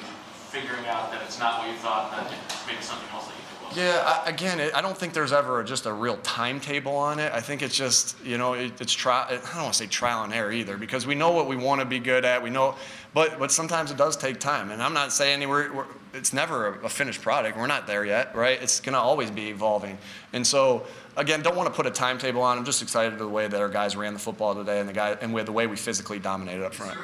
[0.55, 3.44] figuring out that it's not what you thought, that it's maybe something else that you
[3.75, 7.31] yeah, I, again, it, I don't think there's ever just a real timetable on it.
[7.33, 9.25] I think it's just, you know, it, it's trial.
[9.29, 11.81] I don't want to say trial and error either, because we know what we want
[11.81, 12.41] to be good at.
[12.41, 12.75] We know,
[13.13, 14.71] but but sometimes it does take time.
[14.71, 17.57] And I'm not saying we're, we're it's never a, a finished product.
[17.57, 18.61] We're not there yet, right?
[18.61, 19.97] It's going to always be evolving.
[20.31, 20.85] And so
[21.17, 22.57] again, don't want to put a timetable on.
[22.57, 25.17] I'm just excited the way that our guys ran the football today, and the guy
[25.21, 26.97] and with the way we physically dominated up front.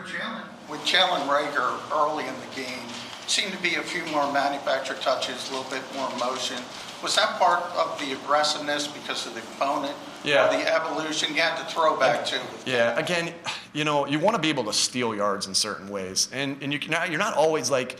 [0.69, 2.87] With Jalen Reagor early in the game
[3.31, 6.57] seemed to be a few more manufactured touches, a little bit more motion.
[7.01, 9.95] Was that part of the aggressiveness because of the opponent?
[10.23, 10.47] Yeah.
[10.47, 12.39] Or the evolution you had to throw back to?
[12.65, 13.33] Yeah, again,
[13.73, 16.29] you know, you want to be able to steal yards in certain ways.
[16.33, 17.97] And, and you can, you're not always like,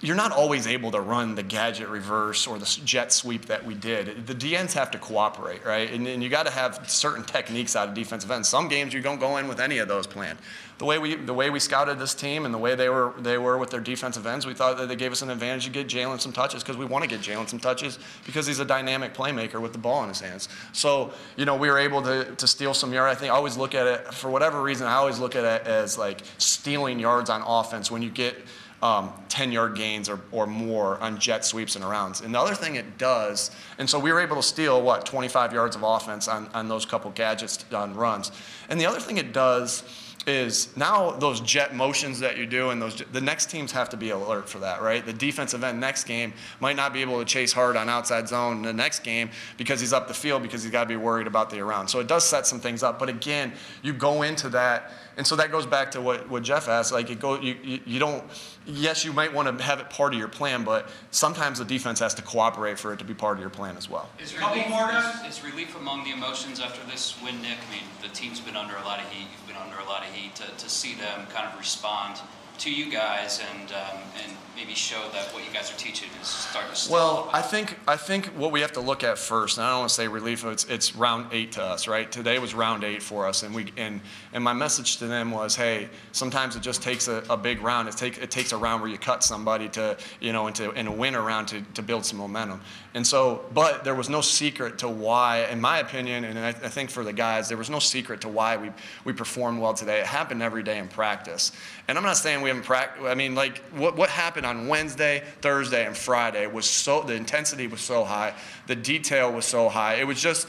[0.00, 3.74] you're not always able to run the gadget reverse or the jet sweep that we
[3.74, 4.28] did.
[4.28, 5.92] The DNs have to cooperate, right?
[5.92, 8.48] And, and you got to have certain techniques out of defensive ends.
[8.48, 10.38] Some games you don't go in with any of those planned.
[10.78, 13.36] The way we the way we scouted this team and the way they were they
[13.36, 15.88] were with their defensive ends, we thought that they gave us an advantage to get
[15.88, 19.12] Jalen some touches because we want to get Jalen some touches because he's a dynamic
[19.12, 20.48] playmaker with the ball in his hands.
[20.72, 23.16] So you know we were able to to steal some yards.
[23.16, 24.86] I think I always look at it for whatever reason.
[24.86, 28.36] I always look at it as like stealing yards on offense when you get
[28.82, 32.24] um, 10 yard gains or, or more on jet sweeps and arounds.
[32.24, 35.52] And the other thing it does, and so we were able to steal, what, 25
[35.52, 38.30] yards of offense on, on those couple gadgets on runs.
[38.68, 39.82] And the other thing it does
[40.28, 43.96] is now those jet motions that you do and those the next teams have to
[43.96, 47.24] be alert for that right the defensive end next game might not be able to
[47.24, 50.62] chase hard on outside zone in the next game because he's up the field because
[50.62, 52.98] he's got to be worried about the around so it does set some things up
[52.98, 53.52] but again
[53.82, 56.92] you go into that and so that goes back to what, what Jeff asked.
[56.92, 58.22] Like it go, you, you, you don't.
[58.66, 61.98] Yes, you might want to have it part of your plan, but sometimes the defense
[61.98, 64.08] has to cooperate for it to be part of your plan as well.
[64.20, 67.58] Is relief, more is, is relief among the emotions after this win, Nick?
[67.68, 69.26] I mean, the team's been under a lot of heat.
[69.32, 70.36] You've been under a lot of heat.
[70.36, 72.20] To, to see them kind of respond
[72.58, 76.26] to you guys and um, and maybe show that what you guys are teaching is
[76.26, 76.92] starting to.
[76.92, 79.80] Well, I think I think what we have to look at first, and I don't
[79.80, 80.44] want to say relief.
[80.44, 82.10] It's it's round eight to us, right?
[82.10, 84.00] Today was round eight for us, and we and
[84.32, 87.88] and my message to them was, hey, sometimes it just takes a, a big round.
[87.88, 90.88] It takes it takes a round where you cut somebody to you know into in
[90.88, 92.60] a win around to to build some momentum.
[92.94, 96.52] And so, but there was no secret to why, in my opinion, and I, I
[96.52, 98.70] think for the guys, there was no secret to why we
[99.04, 100.00] we performed well today.
[100.00, 101.52] It happened every day in practice,
[101.88, 103.06] and I'm not saying we haven't practiced.
[103.06, 107.66] I mean, like what what happened on Wednesday, Thursday, and Friday was so, the intensity
[107.66, 108.34] was so high,
[108.66, 109.94] the detail was so high.
[109.94, 110.48] It was just,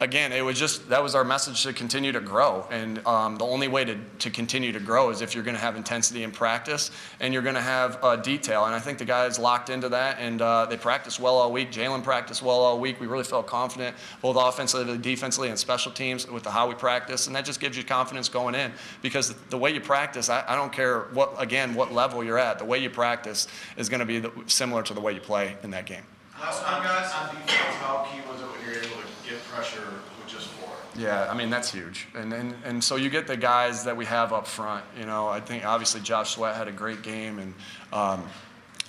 [0.00, 2.66] again, it was just that was our message to continue to grow.
[2.70, 5.60] And um, the only way to, to continue to grow is if you're going to
[5.60, 6.90] have intensity in practice
[7.20, 8.64] and you're going to have uh, detail.
[8.64, 11.70] And I think the guys locked into that and uh, they practiced well all week.
[11.70, 13.00] Jalen practiced well all week.
[13.00, 17.26] We really felt confident, both offensively, defensively, and special teams with the how we practice.
[17.26, 18.72] And that just gives you confidence going in
[19.02, 22.58] because the way you practice, I, I don't care what, again, what level you're at,
[22.58, 25.56] the way you practice is going to be the, similar to the way you play
[25.62, 26.02] in that game.
[26.40, 27.12] Last time, guys.
[27.12, 29.80] On defense, how key was it when you're able to get pressure
[30.18, 30.70] with just four?
[30.96, 34.04] Yeah, I mean that's huge, and, and and so you get the guys that we
[34.04, 34.84] have up front.
[34.98, 37.54] You know, I think obviously Josh Sweat had a great game, and
[37.92, 38.24] um,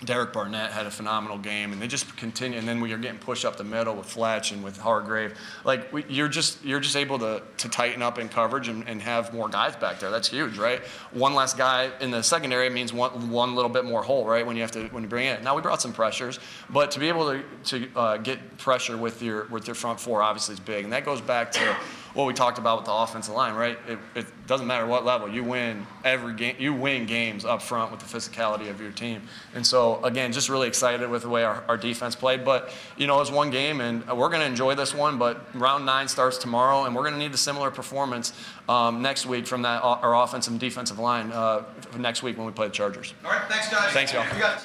[0.05, 2.57] Derek Barnett had a phenomenal game, and they just continue.
[2.57, 5.37] And then we are getting pushed up the middle with Fletch and with Hargrave.
[5.63, 9.01] Like we, you're just you're just able to to tighten up in coverage and, and
[9.01, 10.11] have more guys back there.
[10.11, 10.81] That's huge, right?
[11.11, 14.45] One less guy in the secondary means one one little bit more hole, right?
[14.45, 15.43] When you have to when you bring it.
[15.43, 16.39] Now we brought some pressures,
[16.69, 20.21] but to be able to to uh, get pressure with your with your front four
[20.21, 21.75] obviously is big, and that goes back to
[22.15, 23.77] what we talked about with the offensive line, right?
[23.87, 26.55] It, it, doesn't matter what level you win every game.
[26.59, 29.23] You win games up front with the physicality of your team.
[29.55, 32.45] And so again, just really excited with the way our, our defense played.
[32.45, 35.17] But you know, it's one game, and we're going to enjoy this one.
[35.17, 38.33] But round nine starts tomorrow, and we're going to need a similar performance
[38.69, 41.63] um, next week from that our offensive and defensive line uh,
[41.97, 43.15] next week when we play the Chargers.
[43.25, 43.91] All right, thanks guys.
[43.93, 44.31] Thanks y'all.
[44.31, 44.63] We got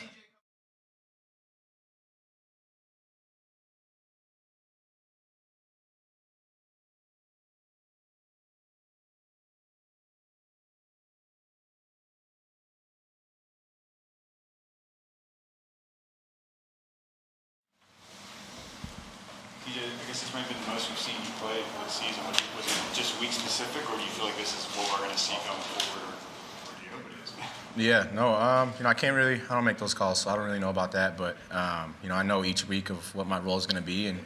[19.71, 21.95] TJ, I guess this might have been the most we've seen you play for the
[21.95, 22.27] season.
[22.27, 24.83] Was it, was it just week specific, or do you feel like this is what
[24.91, 27.31] we're going to see going forward, or, or do you hope it is?
[27.81, 30.37] Yeah, no, um, you know, I can't really, I don't make those calls, so I
[30.37, 31.17] don't really know about that.
[31.17, 33.87] But, um, you know, I know each week of what my role is going to
[33.87, 34.21] be and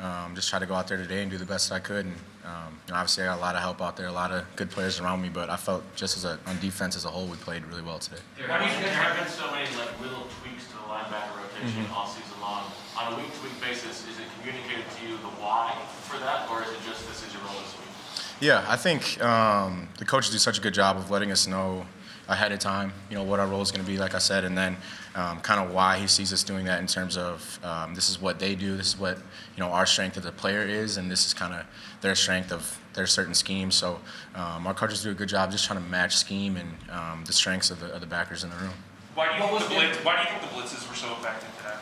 [0.00, 2.06] um, just try to go out there today and do the best I could.
[2.06, 2.14] And,
[2.46, 4.44] um, you know, obviously I got a lot of help out there, a lot of
[4.56, 7.26] good players around me, but I felt just as a, on defense as a whole,
[7.26, 8.22] we played really well today.
[8.46, 11.36] Why do you think there have been so many like little tweaks to the linebacker
[11.42, 11.92] rotation Mhm.
[11.94, 12.64] all season long?
[12.96, 15.76] On a week-to-week basis, is it communicated to you the why
[16.08, 18.36] for that, or is it just this is your role this week?
[18.40, 21.84] Yeah, I think um, the coaches do such a good job of letting us know
[22.28, 24.44] ahead of time, you know, what our role is going to be, like I said,
[24.44, 24.76] and then
[25.14, 28.20] um, kind of why he sees us doing that in terms of um, this is
[28.20, 29.18] what they do, this is what
[29.56, 31.66] you know our strength as a player is, and this is kind of
[32.00, 33.70] their strength of their certain scheme.
[33.70, 34.00] So
[34.34, 37.32] um, our coaches do a good job just trying to match scheme and um, the
[37.32, 38.74] strengths of the, of the backers in the room.
[39.14, 41.56] Why do you think the blitz, Why do you think the blitzes were so effective
[41.58, 41.76] today?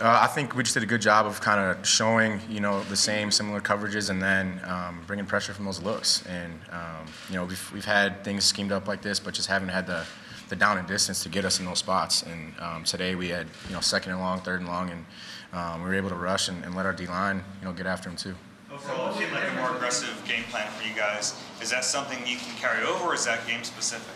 [0.00, 2.84] Uh, I think we just did a good job of kind of showing, you know,
[2.84, 6.24] the same similar coverages and then um, bringing pressure from those looks.
[6.26, 9.70] And um, you know, we've we've had things schemed up like this, but just haven't
[9.70, 10.06] had the
[10.50, 12.22] the down and distance to get us in those spots.
[12.22, 15.04] And um, today we had, you know, second and long, third and long, and
[15.52, 17.86] um, we were able to rush and, and let our D line, you know, get
[17.86, 18.36] after him too.
[18.72, 21.34] Overall, it seemed like a more aggressive game plan for you guys.
[21.60, 24.14] Is that something you can carry over, or is that game specific?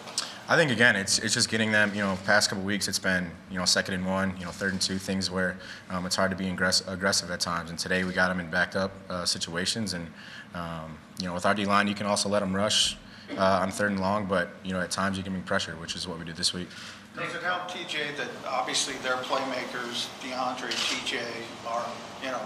[0.48, 1.94] I think again, it's it's just getting them.
[1.94, 4.72] You know, past couple weeks, it's been you know second and one, you know third
[4.72, 5.56] and two, things where
[5.88, 7.70] um, it's hard to be aggressive, aggressive at times.
[7.70, 10.06] And today we got them in backed up uh, situations, and
[10.54, 12.96] um, you know with our D line, you can also let them rush
[13.38, 15.94] uh, on third and long, but you know at times you can bring pressure, which
[15.94, 16.68] is what we did this week.
[17.16, 21.20] Does it help TJ that obviously their playmakers, D'Andre, TJ,
[21.68, 21.86] are,
[22.22, 22.40] you know,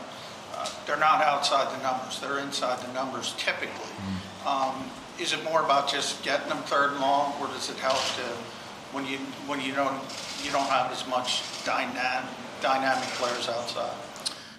[0.56, 3.90] uh, they're not outside the numbers, they're inside the numbers typically.
[4.44, 7.96] Um, Is it more about just getting them third and long, or does it help
[8.16, 8.22] to,
[8.92, 10.02] when you, when you don't,
[10.44, 12.28] you don't have as much dynamic,
[12.60, 13.96] dynamic players outside?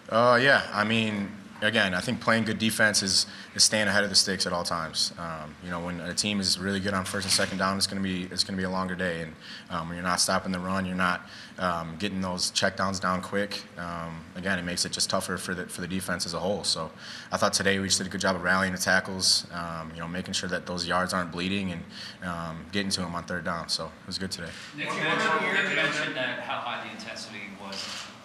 [0.09, 1.31] Uh, yeah, I mean,
[1.61, 4.63] again, I think playing good defense is, is staying ahead of the sticks at all
[4.63, 5.13] times.
[5.17, 7.87] Um, you know, when a team is really good on first and second down, it's
[7.87, 9.21] going to be it's going to be a longer day.
[9.21, 9.33] And
[9.69, 11.27] um, when you're not stopping the run, you're not
[11.59, 13.63] um, getting those checkdowns down quick.
[13.77, 16.63] Um, again, it makes it just tougher for the for the defense as a whole.
[16.63, 16.91] So
[17.31, 19.47] I thought today we just did a good job of rallying the tackles.
[19.53, 21.83] Um, you know, making sure that those yards aren't bleeding and
[22.23, 23.69] um, getting to them on third down.
[23.69, 24.49] So it was good today.
[24.75, 27.75] Nick, you mentioned, that how high the intensity was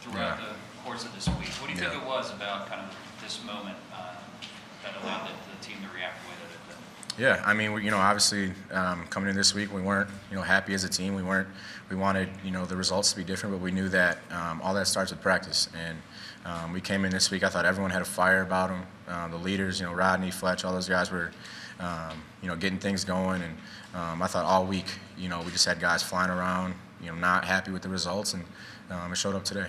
[0.00, 0.46] throughout Yeah.
[0.48, 1.48] the course of this week.
[1.60, 4.14] What do you think it was about kind of this moment uh,
[4.82, 7.22] that allowed the, the team to react the way that it did?
[7.22, 10.36] Yeah, I mean, we, you know, obviously um, coming in this week, we weren't, you
[10.36, 11.14] know, happy as a team.
[11.14, 11.48] We weren't,
[11.88, 14.74] we wanted, you know, the results to be different, but we knew that um, all
[14.74, 15.68] that starts with practice.
[15.78, 15.98] And
[16.44, 17.44] um, we came in this week.
[17.44, 18.86] I thought everyone had a fire about them.
[19.08, 21.30] Um, the leaders, you know, Rodney, Fletch, all those guys were,
[21.80, 23.42] um, you know, getting things going.
[23.42, 23.56] And
[23.94, 27.14] um, I thought all week, you know, we just had guys flying around, you know,
[27.14, 28.44] not happy with the results, and
[28.90, 29.66] um, it showed up today.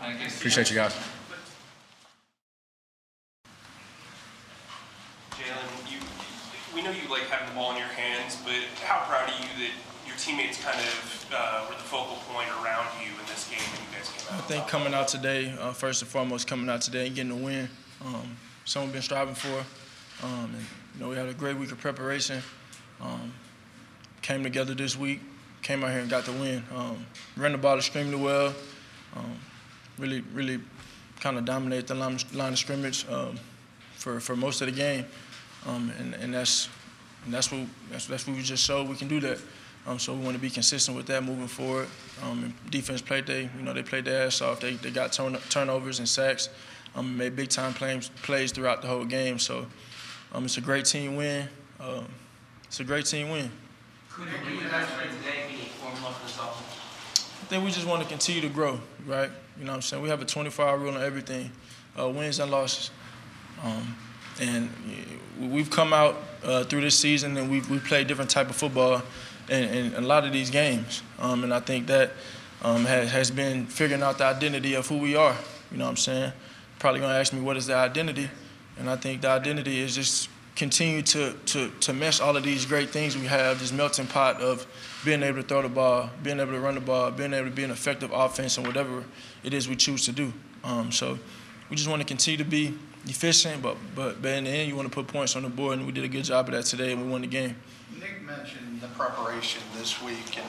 [0.00, 0.94] Appreciate you guys.
[5.30, 6.00] Jalen, you,
[6.82, 8.54] we know you like having the ball in your hands, but
[8.84, 9.70] how proud are you that
[10.06, 13.78] your teammates kind of uh, were the focal point around you in this game and
[13.78, 17.06] you guys came I think coming out today, uh, first and foremost, coming out today
[17.06, 17.68] and getting a win,
[18.04, 19.64] um, something we've been striving for.
[20.24, 22.42] Um, and, you know, we had a great week of preparation.
[23.00, 23.32] Um,
[24.20, 25.20] came together this week,
[25.62, 26.64] came out here and got the win.
[26.74, 27.06] Um,
[27.36, 28.54] ran the ball extremely well.
[29.14, 29.38] Um,
[29.98, 30.60] really, really
[31.20, 33.38] kind of dominated the line, line of scrimmage um,
[33.94, 35.04] for, for most of the game.
[35.66, 36.68] Um, and, and that's
[37.24, 39.38] and that's what that's, that's what we just showed we can do that.
[39.86, 41.88] Um, so we want to be consistent with that moving forward.
[42.22, 44.60] Um, defense played they you know they played their ass off.
[44.60, 46.48] They, they got turn, turnovers and sacks.
[46.94, 49.38] Um, made big time plays plays throughout the whole game.
[49.38, 49.66] So
[50.32, 51.48] um, it's a great team win.
[51.80, 52.06] Um,
[52.64, 53.50] it's a great team win.
[54.10, 56.82] Could you guys play today be formula for this offense?
[57.42, 59.30] I think we just want to continue to grow, right?
[59.58, 60.02] You know what I'm saying?
[60.02, 61.50] We have a 24-hour rule on everything,
[61.98, 62.90] uh, wins and losses.
[64.40, 64.70] And
[65.40, 69.02] we've come out uh, through this season and we've, we've played different type of football
[69.48, 71.02] in, in a lot of these games.
[71.18, 72.12] Um, and I think that
[72.62, 75.36] um, has, has been figuring out the identity of who we are.
[75.70, 76.32] You know what I'm saying?
[76.78, 78.28] Probably going to ask me, what is the identity?
[78.78, 82.66] And I think the identity is just continue to, to, to mesh all of these
[82.66, 84.66] great things we have, this melting pot of
[85.04, 87.54] being able to throw the ball, being able to run the ball, being able to
[87.54, 89.04] be an effective offense and whatever
[89.42, 90.32] it is we choose to do.
[90.62, 91.18] Um, so
[91.70, 92.74] we just want to continue to be
[93.06, 95.78] efficient, but, but, but in the end, you want to put points on the board,
[95.78, 97.56] and we did a good job of that today, and we won the game.
[97.98, 100.46] Nick mentioned the preparation this week and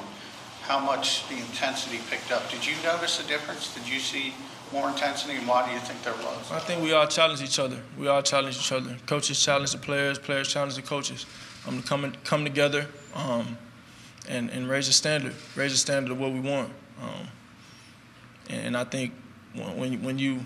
[0.62, 2.49] how much the intensity picked up.
[2.49, 3.74] Did you notice a difference?
[3.74, 4.34] Did you see
[4.72, 6.51] more intensity, and why do you think there was?
[6.51, 7.78] I think we all challenge each other.
[7.97, 8.95] We all challenge each other.
[9.06, 11.26] Coaches challenge the players, players challenge the coaches.
[11.68, 13.58] Um, to come, come together um,
[14.28, 16.70] and, and raise the standard, raise the standard of what we want.
[17.01, 17.28] Um,
[18.49, 19.14] and I think
[19.54, 20.39] when, when you when you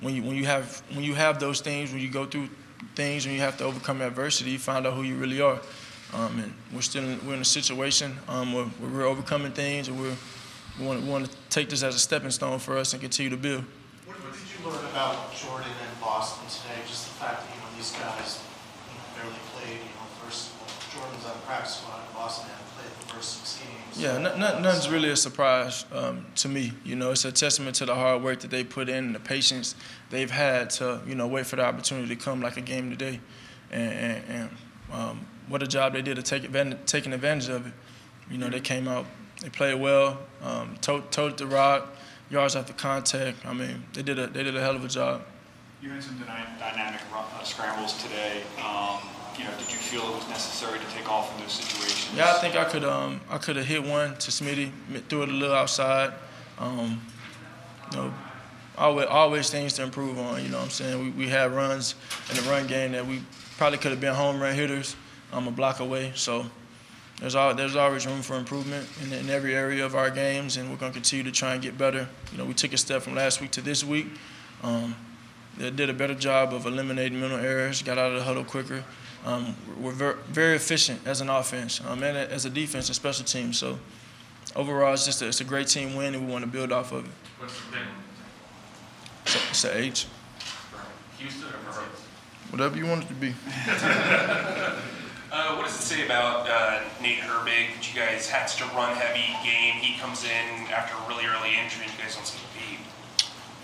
[0.00, 2.48] when you when you have when you have those things, when you go through
[2.94, 5.60] things, when you have to overcome adversity, you find out who you really are.
[6.14, 9.88] Um, and we're still in, we're in a situation um, where, where, we're overcoming things,
[9.88, 10.16] and we're,
[10.80, 13.28] we want, we want to take this as a stepping stone for us and continue
[13.28, 13.64] to build.
[14.06, 16.80] What, did you learn about Jordan and Boston today?
[16.88, 18.40] Just the fact that you know these guys
[19.14, 19.84] barely played.
[19.84, 20.56] You know, first
[20.96, 22.67] Jordan's on the practice squad, Boston hadn't
[23.08, 24.00] played the first six games.
[24.00, 24.18] Yeah,
[24.60, 26.72] nothing's really a surprise um, to me.
[26.84, 29.20] You know, it's a testament to the hard work that they put in and the
[29.20, 29.74] patience
[30.10, 33.20] they've had to, you know, wait for the opportunity to come like a game today.
[33.70, 34.50] And, and, and
[34.92, 37.72] um, what a job they did to take advantage, taking advantage of it.
[38.30, 39.06] You know, they came out,
[39.42, 41.88] they played well, um, toted the rock,
[42.30, 43.44] yards after contact.
[43.44, 45.22] I mean, they did a they did a hell of a job.
[45.82, 48.42] You had some dynamic uh, scrambles today.
[48.58, 48.98] Um,
[49.38, 52.16] you know, did you feel it was necessary to take off in those situations?
[52.16, 54.70] Yeah, I think I could um, I could have hit one to Smitty,
[55.08, 56.12] threw it a little outside.
[56.58, 57.00] Um,
[57.92, 58.14] you know,
[58.76, 60.42] always always things to improve on.
[60.42, 61.02] You know what I'm saying?
[61.02, 61.94] We, we had runs
[62.30, 63.22] in the run game that we
[63.56, 64.96] probably could have been home run hitters.
[65.32, 66.46] I'm um, a block away, so
[67.20, 70.70] there's all, there's always room for improvement in, in every area of our games, and
[70.70, 72.08] we're to continue to try and get better.
[72.32, 74.06] You know, we took a step from last week to this week.
[74.62, 74.94] Um,
[75.56, 78.84] they did a better job of eliminating mental errors, got out of the huddle quicker,
[79.24, 83.24] um, we're very, very, efficient as an offense um, and as a defense and special
[83.24, 83.52] team.
[83.52, 83.78] So
[84.54, 86.92] overall, it's just a, it's a great team win, and we want to build off
[86.92, 87.10] of it.
[87.38, 87.86] What's the thing?
[89.24, 90.06] It's a, it's a H.
[91.18, 91.82] Houston or for
[92.50, 93.34] Whatever you want it to be.
[93.68, 98.74] uh, what does it say about uh, Nate Herbig that you guys had such a
[98.74, 99.74] run-heavy game?
[99.82, 102.57] He comes in after a really early injury, and you guys don't seem to beat.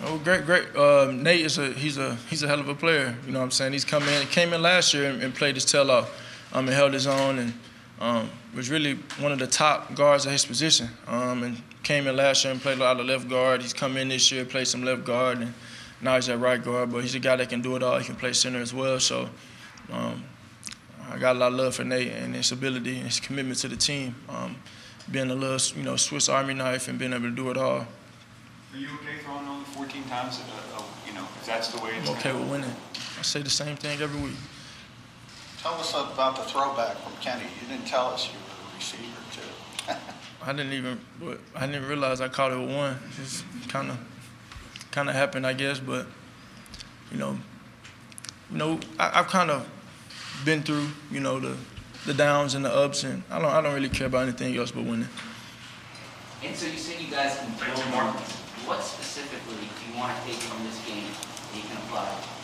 [0.06, 0.76] Oh, great, great.
[0.76, 3.16] Um, Nate is a he's a he's a hell of a player.
[3.24, 3.72] You know what I'm saying?
[3.72, 6.10] He's come in, came in last year and, and played his tail off.
[6.52, 7.54] Um, and held his own and
[8.00, 10.88] um, was really one of the top guards at his position.
[11.06, 13.62] Um, and came in last year and played a lot of left guard.
[13.62, 15.54] He's come in this year, played some left guard, and
[16.02, 16.92] now he's at right guard.
[16.92, 17.98] But he's a guy that can do it all.
[17.98, 19.00] He can play center as well.
[19.00, 19.30] So
[19.90, 20.22] um,
[21.10, 23.68] I got a lot of love for Nate and his ability and his commitment to
[23.68, 24.14] the team.
[24.28, 24.56] Um,
[25.10, 27.86] being a little, you know, Swiss Army knife and being able to do it all.
[28.74, 30.40] Are you okay throwing 14 times?
[30.40, 32.08] Uh, you know, if that's the way it's.
[32.08, 32.70] I'm okay with winning.
[33.18, 34.36] I say the same thing every week.
[35.60, 37.42] Tell us about the throwback from Kenny.
[37.60, 39.94] You didn't tell us you were a receiver too.
[40.46, 41.00] I didn't even.
[41.56, 42.98] I didn't realize I caught it with one.
[43.16, 43.98] Just kind of,
[44.92, 45.80] kind of happened, I guess.
[45.80, 46.06] But
[47.10, 47.36] you know,
[48.52, 49.68] you know, I, I've kind of
[50.44, 51.56] been through, you know, the
[52.06, 53.50] the downs and the ups, and I don't.
[53.50, 55.08] I don't really care about anything else but winning.
[56.44, 58.14] And so you say you guys can build more
[58.66, 62.34] what specifically do you want to take from this game that you can apply?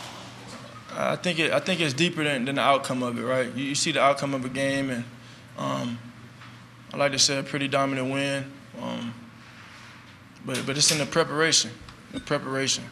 [0.93, 1.53] I think it.
[1.53, 3.53] I think it's deeper than, than the outcome of it, right?
[3.55, 5.05] You, you see the outcome of a game, and
[5.57, 5.99] um,
[6.93, 8.45] I like to say a pretty dominant win.
[8.81, 9.15] Um,
[10.45, 11.71] but but it's in the preparation,
[12.13, 12.85] the preparation,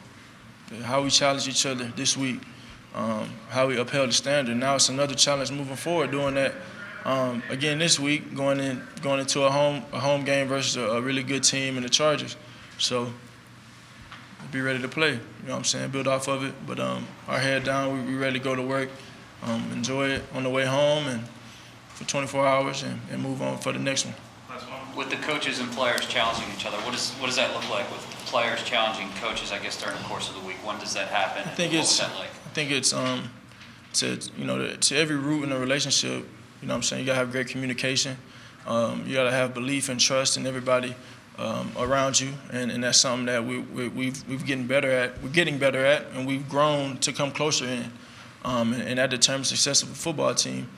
[0.83, 2.41] how we challenge each other this week,
[2.95, 4.57] um, how we upheld the standard.
[4.57, 6.55] Now it's another challenge moving forward, doing that
[7.05, 10.83] um, again this week, going in going into a home a home game versus a,
[10.83, 12.37] a really good team in the Chargers.
[12.79, 13.13] So
[14.51, 15.13] be ready to play.
[15.13, 15.91] You know what I'm saying?
[15.91, 16.55] Build off of it.
[16.67, 18.89] But um, our head down, we, we ready to go to work,
[19.43, 21.25] um, enjoy it on the way home, and
[21.89, 24.15] for 24 hours, and, and move on for the next one.
[24.97, 27.89] With the coaches and players challenging each other, what, is, what does that look like
[27.91, 30.57] with players challenging coaches, I guess, during the course of the week?
[30.67, 31.43] When does that happen?
[31.47, 32.31] I think it's like?
[32.47, 33.31] I think it's um
[33.95, 36.27] to you know to, to every root in a relationship,
[36.61, 38.17] you know what I'm saying, you gotta have great communication.
[38.67, 40.97] Um, you gotta have belief and trust in everybody
[41.39, 45.23] um, around you, and, and that's something that we, we we've we've getting better at.
[45.23, 47.93] We're getting better at, and we've grown to come closer in,
[48.45, 50.69] um, and, and that determines the success of a football team.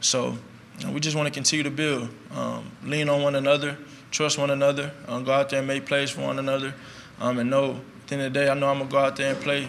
[0.00, 0.38] So.
[0.78, 3.78] you know, we just want to continue to build, um, lean on one another,
[4.10, 6.74] trust one another, um, go out there and make plays for one another,
[7.20, 9.16] um, and know at the end of the day, I know I'm gonna go out
[9.16, 9.68] there and play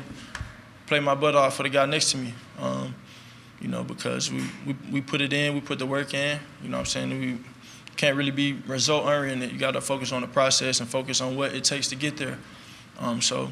[0.88, 2.34] play my butt off for the guy next to me.
[2.60, 2.94] Um,
[3.62, 6.40] you know, because we, we, we put it in, we put the work in.
[6.62, 7.10] You know what I'm saying?
[7.20, 7.38] We
[7.96, 9.52] can't really be result oriented.
[9.52, 12.18] You got to focus on the process and focus on what it takes to get
[12.18, 12.38] there.
[13.00, 13.52] Um, so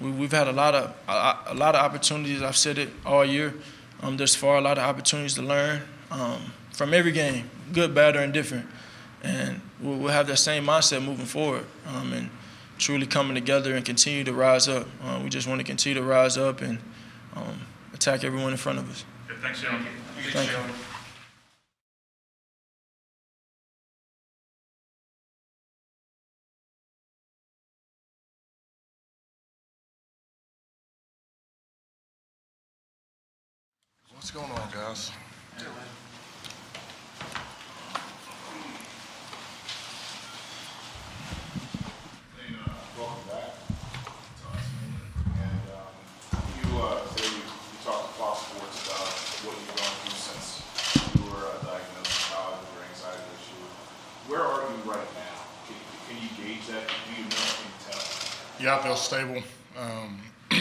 [0.00, 2.42] we, we've had a lot of a, a lot of opportunities.
[2.42, 3.54] I've said it all year.
[4.00, 8.14] Um, thus far, a lot of opportunities to learn um, from every game, good, bad,
[8.16, 8.66] or indifferent.
[9.22, 11.64] And we'll, we'll have that same mindset moving forward.
[11.86, 12.30] Um, and
[12.78, 14.86] truly coming together and continue to rise up.
[15.02, 16.78] Uh, we just want to continue to rise up and
[17.34, 17.60] um,
[17.92, 19.04] attack everyone in front of us.
[19.42, 19.84] Thanks, Jalen.
[20.32, 20.87] Thank you.
[46.60, 49.08] You uh today you you talked to Fox about
[49.48, 50.60] what you've gone through since
[51.16, 53.64] you were uh diagnosed with college anxiety issue.
[54.28, 55.40] Where are you right now?
[55.64, 56.84] Can can you gauge that?
[56.84, 57.40] Do you know?
[57.48, 58.04] What can you tell?
[58.60, 59.42] Yeah, I feel stable.
[59.78, 60.20] Um,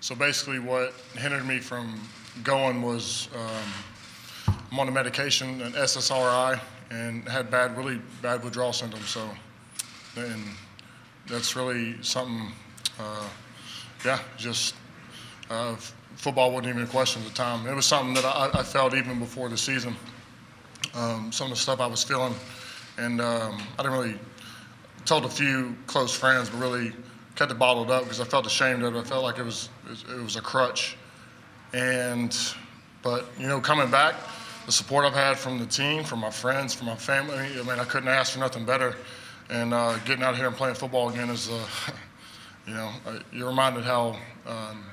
[0.00, 2.00] so basically, what hindered me from
[2.42, 6.60] going was um, I'm on a medication, an SSRI,
[6.90, 9.08] and had bad, really bad withdrawal symptoms.
[9.08, 9.28] So,
[10.16, 10.44] and
[11.26, 12.52] that's really something.
[12.98, 13.28] Uh,
[14.04, 14.74] yeah, just
[15.50, 15.74] uh,
[16.16, 17.66] football wasn't even a question at the time.
[17.66, 19.96] It was something that I, I felt even before the season.
[20.94, 22.34] Um, some of the stuff I was feeling,
[22.98, 24.18] and um, I didn't really
[25.04, 26.92] told a few close friends, but really
[27.36, 28.98] kept it bottled up because I felt ashamed of it.
[28.98, 30.96] I felt like it was it was a crutch.
[31.72, 32.36] And
[33.02, 34.14] but you know, coming back,
[34.66, 37.78] the support I've had from the team, from my friends, from my family, I mean,
[37.78, 38.96] I couldn't ask for nothing better.
[39.48, 41.66] And uh, getting out here and playing football again is, uh,
[42.66, 44.16] you know, uh, you're reminded how
[44.46, 44.84] um,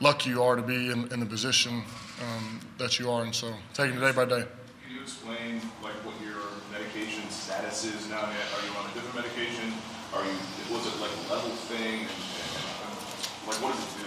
[0.00, 1.82] lucky you are to be in, in the position
[2.22, 3.22] um, that you are.
[3.22, 4.44] And so taking it day by day.
[4.84, 6.42] Can you explain like what your
[6.72, 8.22] medication status is now?
[8.22, 9.72] Are you on a different medication?
[10.12, 10.34] Are you?
[10.74, 12.00] Was it like a level thing?
[12.00, 12.94] And, and,
[13.46, 14.03] like what does it do?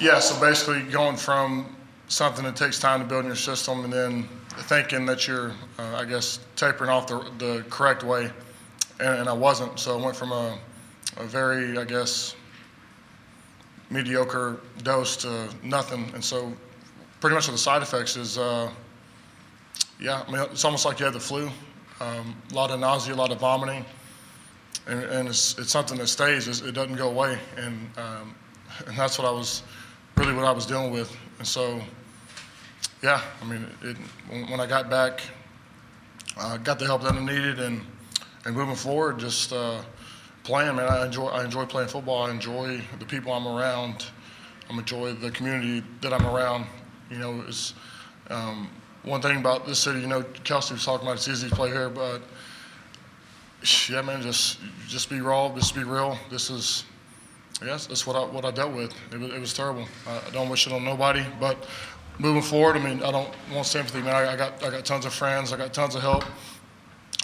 [0.00, 1.74] Yeah, so basically going from
[2.06, 4.28] something that takes time to build in your system and then
[4.62, 8.30] thinking that you're, uh, I guess, tapering off the, the correct way,
[9.00, 9.80] and, and I wasn't.
[9.80, 10.56] So I went from a,
[11.16, 12.36] a very, I guess,
[13.90, 16.08] mediocre dose to nothing.
[16.14, 16.52] And so
[17.20, 18.70] pretty much the side effects is, uh,
[20.00, 21.50] yeah, I mean, it's almost like you had the flu.
[22.00, 23.84] Um, a lot of nausea, a lot of vomiting.
[24.86, 26.46] And, and it's, it's something that stays.
[26.46, 27.36] It doesn't go away.
[27.56, 28.34] And, um,
[28.86, 29.64] and that's what I was,
[30.18, 31.16] really what I was dealing with.
[31.38, 31.80] And so,
[33.02, 33.96] yeah, I mean, it,
[34.28, 35.22] when, I got back,
[36.36, 37.80] I got the help that I needed, and
[38.44, 39.80] and moving forward, just uh,
[40.42, 40.88] playing, man.
[40.88, 42.24] I enjoy I enjoy playing football.
[42.24, 44.06] I enjoy the people I'm around.
[44.68, 46.66] I enjoy the community that I'm around.
[47.10, 47.74] You know, it's
[48.28, 48.68] um,
[49.04, 50.00] one thing about this city.
[50.00, 52.22] You know, Kelce was talking about it's easy to play here, but
[53.88, 54.58] yeah, man, just
[54.88, 56.18] just be raw, just be real.
[56.30, 56.84] This is
[57.64, 58.94] yes, that's what I what I dealt with.
[59.12, 59.86] It was, it was terrible.
[60.06, 61.66] I, I don't wish it on nobody, but
[62.18, 64.14] moving forward, I mean, I don't want sympathy, man.
[64.14, 66.24] I, I got I got tons of friends, I got tons of help,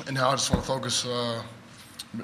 [0.07, 1.43] and now I just want to focus uh,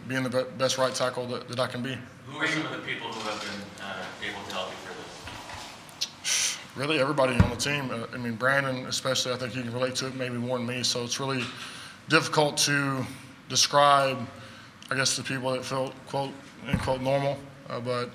[0.08, 1.96] being the be- best right tackle that, that I can be.
[2.26, 4.94] Who are some of the people who have been uh, able to help you for
[6.22, 6.58] this?
[6.76, 7.90] Really, everybody on the team.
[7.90, 10.66] Uh, I mean, Brandon, especially, I think he can relate to it maybe more than
[10.66, 10.82] me.
[10.82, 11.42] So it's really
[12.08, 13.04] difficult to
[13.48, 14.18] describe,
[14.90, 16.30] I guess, the people that felt quote
[16.68, 17.36] unquote normal.
[17.70, 18.10] Uh, but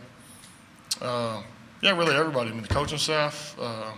[1.02, 1.42] uh,
[1.82, 2.50] yeah, really everybody.
[2.50, 3.92] I mean, the coaching staff, uh,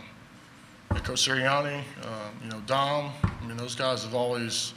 [0.90, 3.12] Coach Sirianni, uh, you know, Dom.
[3.24, 4.74] I mean, those guys have always,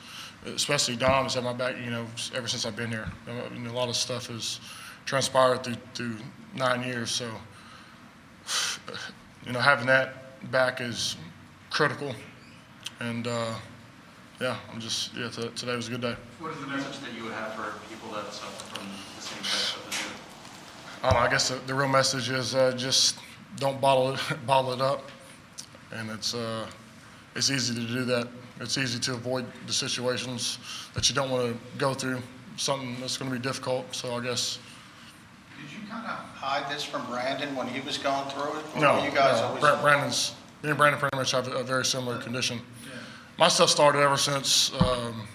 [0.47, 1.77] especially Dom, has had my back.
[1.85, 3.09] You know, ever since I've been here.
[3.29, 4.61] I mean, a lot of stuff has
[5.05, 6.17] transpired through through
[6.55, 7.11] nine years.
[7.11, 7.31] So,
[9.47, 11.17] you know, having that back is
[11.69, 12.15] critical.
[13.01, 13.55] And uh,
[14.41, 15.29] yeah, I'm just yeah.
[15.29, 16.17] Today was a good day.
[16.39, 19.43] What is the message that you would have for people that suffer from the same
[19.43, 20.20] type of
[21.03, 23.19] I know, I guess the, the real message is uh, just
[23.57, 25.09] don't bottle it, bottle it up.
[25.93, 26.67] And it's, uh,
[27.35, 28.29] it's easy to do that.
[28.61, 30.59] It's easy to avoid the situations
[30.95, 32.21] that you don't want to go through,
[32.57, 33.95] something that's going to be difficult.
[33.95, 34.59] So I guess,
[35.59, 38.65] Did you kind of hide this from Brandon when he was going through it?
[38.75, 39.47] Or no, you guys no.
[39.47, 39.81] always?
[39.81, 42.61] Brandon's, me and Brandon pretty much have a, a very similar condition.
[43.39, 45.27] My stuff started ever since um,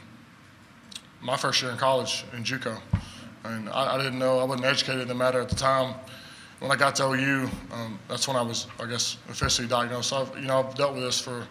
[1.24, 2.80] my first year in college in JUCO.
[3.45, 5.93] And I, I didn't know, I wasn't educated in the matter at the time.
[6.59, 10.09] When I got to OU, um, that's when I was, I guess, officially diagnosed.
[10.09, 11.45] So I've, you know, I've dealt with this for,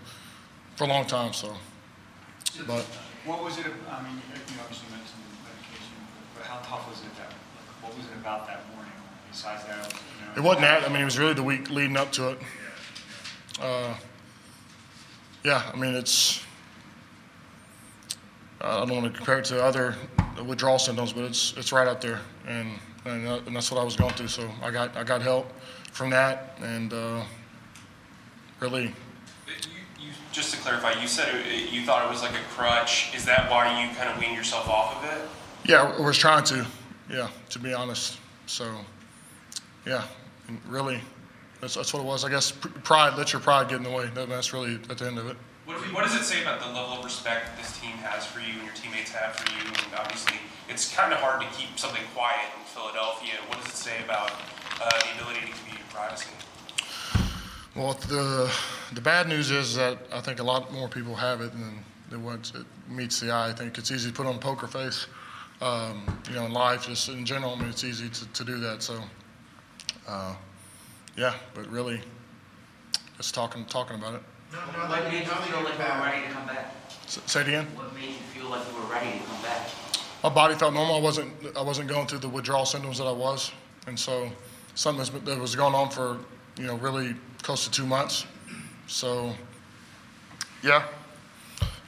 [0.77, 1.55] for a long time, so.
[2.67, 2.85] But
[3.25, 5.95] What was it, I mean, you obviously mentioned medication,
[6.35, 8.93] but how tough was it that, like, what was it about that morning
[9.31, 10.33] besides that, you know?
[10.37, 12.39] it wasn't that, I mean, it was really the week leading up to it.
[13.61, 13.95] Uh,
[15.45, 16.43] yeah, I mean, it's,
[18.61, 19.95] I don't want to compare it to other
[20.43, 22.21] withdrawal symptoms, but it's, it's right out there.
[22.47, 22.71] And,
[23.05, 24.29] and, uh, and that's what I was going through.
[24.29, 25.53] So I got, I got help
[25.93, 27.23] from that and uh,
[28.61, 28.93] really,
[30.01, 33.15] You, just to clarify, you said it, you thought it was like a crutch.
[33.15, 35.29] Is that why you kind of weaned yourself off of it?
[35.67, 36.67] yeah, I was trying to,
[37.11, 38.19] yeah, to be honest.
[38.47, 38.71] So,
[39.87, 40.05] yeah,
[40.69, 41.01] really,
[41.61, 42.25] that's, that's what it was.
[42.25, 44.11] I guess pride, let your pride get in the way.
[44.15, 45.37] That, that's really at the end of it.
[45.65, 48.53] What, what does it say about the level of respect this team has for you
[48.53, 49.65] and your teammates have for you?
[49.65, 50.37] And obviously,
[50.69, 53.33] it's kind of hard to keep something quiet in Philadelphia.
[53.49, 54.31] What does it say about
[54.83, 56.29] uh, the ability to keep your privacy?
[57.75, 58.53] Well, the
[58.93, 62.23] the bad news is that I think a lot more people have it than, than
[62.23, 63.49] what it meets the eye.
[63.49, 65.07] I think it's easy to put on a poker face.
[65.63, 68.61] Um, you know, in life, just in general, I mean, it's easy to, to do
[68.61, 68.83] that.
[68.83, 69.01] So,
[70.07, 70.35] uh,
[71.17, 72.03] yeah, but really,
[73.17, 74.23] just talking talking about it.
[74.55, 76.75] What made you feel like you were ready to come back?
[77.07, 77.67] S- say it again.
[77.75, 79.69] What made you feel like you were ready to come back?
[80.23, 80.95] My body felt normal.
[80.97, 83.51] I wasn't I wasn't going through the withdrawal symptoms that I was,
[83.87, 84.31] and so
[84.75, 86.19] something that's been- that was going on for
[86.57, 88.27] you know really close to two months.
[88.87, 89.35] So,
[90.63, 90.85] yeah,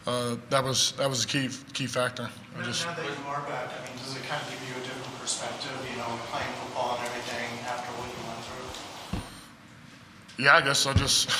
[0.06, 2.28] uh, that was that was a key key factor.
[2.56, 4.68] I Now just now that you are back, I mean, does it kind of give
[4.68, 9.20] you a different perspective, you know, playing football and everything after what you went through?
[10.39, 11.30] Yeah, I guess I just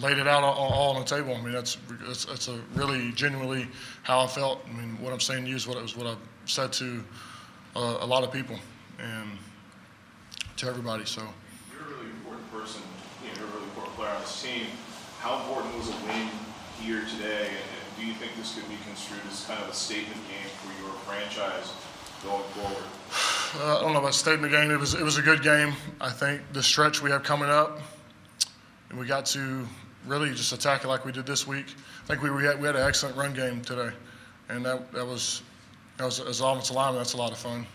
[0.00, 1.34] laid it out all, all on the table.
[1.34, 1.76] I mean, that's
[2.06, 3.68] that's, that's a really genuinely
[4.02, 4.62] how I felt.
[4.68, 7.04] I mean, what I'm saying to you is what it was what I've said to
[7.76, 8.58] uh, a lot of people
[8.98, 9.30] and
[10.56, 11.04] to everybody.
[11.04, 11.22] So.
[11.72, 12.82] You're a really important person,
[13.22, 14.66] you know, you're a really important player on this team.
[15.20, 16.28] How important was a win
[16.80, 17.48] here today?
[17.48, 20.48] And and do you think this could be construed as kind of a statement game
[20.62, 21.72] for your franchise
[22.24, 22.84] going forward?
[23.52, 24.70] Uh, I don't know about statement game.
[24.70, 25.72] It was it was a good game.
[26.00, 27.80] I think the stretch we have coming up,
[28.90, 29.66] and we got to
[30.06, 31.66] really just attack it like we did this week.
[32.04, 33.90] I think we, we had we had an excellent run game today,
[34.48, 35.42] and that that was
[35.96, 36.98] that was as offensive lineman.
[36.98, 37.66] That's a lot of fun,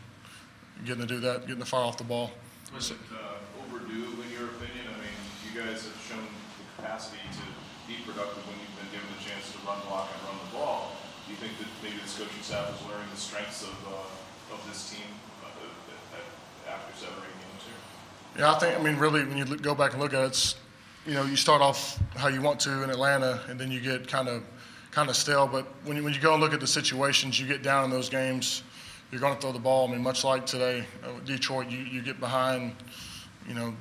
[0.85, 2.31] getting to do that, getting the fire off the ball.
[2.73, 4.85] Was it uh, overdue, in your opinion?
[4.91, 5.15] I mean,
[5.47, 7.43] you guys have shown the capacity to
[7.87, 10.91] be productive when you've been given the chance to run block and run the ball.
[11.25, 14.59] Do you think that maybe this coaching staff is learning the strengths of, uh, of
[14.67, 15.07] this team
[15.41, 17.81] uh, after seven or eight games here?
[18.43, 20.27] Yeah, I think I mean really when you look, go back and look at it,
[20.35, 20.55] it's
[21.05, 24.07] you know you start off how you want to in Atlanta, and then you get
[24.07, 24.43] kind of
[24.91, 25.47] kind of stale.
[25.47, 27.91] But when you, when you go and look at the situations, you get down in
[27.91, 28.63] those games,
[29.11, 29.87] you're going to throw the ball.
[29.87, 32.75] I mean, much like today, uh, Detroit, you, you get behind,
[33.47, 33.73] you know,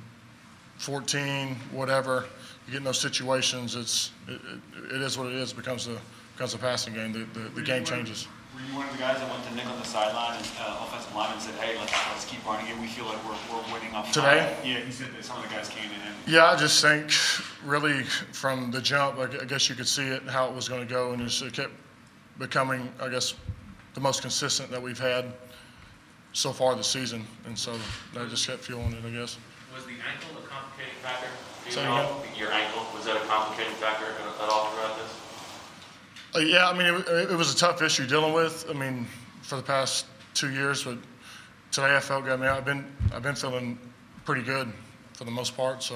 [0.77, 2.25] 14, whatever.
[2.67, 5.51] You get in those situations, it's it, it, it is what it is.
[5.51, 5.99] It becomes a
[6.33, 7.13] becomes a passing game.
[7.13, 8.27] The, the, the game changes.
[8.55, 10.79] Were you one of the guys that went to Nick on the sideline and uh,
[10.87, 12.79] offensive lineman said, hey, let's, let's keep running it.
[12.79, 14.55] We feel like we're, we're winning off Today?
[14.63, 17.11] Yeah, he said that some of the guys came in and Yeah, I just think
[17.65, 20.91] really from the jump, I guess you could see it, how it was going to
[20.91, 21.73] go, and it's- it kept
[22.39, 23.35] becoming, I guess,
[23.93, 25.25] the most consistent that we've had
[26.31, 27.75] so far this season, and so
[28.17, 29.37] I just kept fueling it, I guess.
[29.73, 31.27] Was the ankle a complicating factor?
[31.27, 32.23] Do you Say know?
[32.37, 35.11] Your ankle, was that a complicating factor at, at all throughout this?
[36.37, 38.65] Yeah, I mean, it, it was a tough issue dealing with.
[38.69, 39.07] I mean,
[39.41, 40.97] for the past two years, but
[41.71, 42.33] today I felt good.
[42.33, 43.77] I mean, I've been I've been feeling
[44.25, 44.71] pretty good
[45.13, 45.81] for the most part.
[45.83, 45.95] So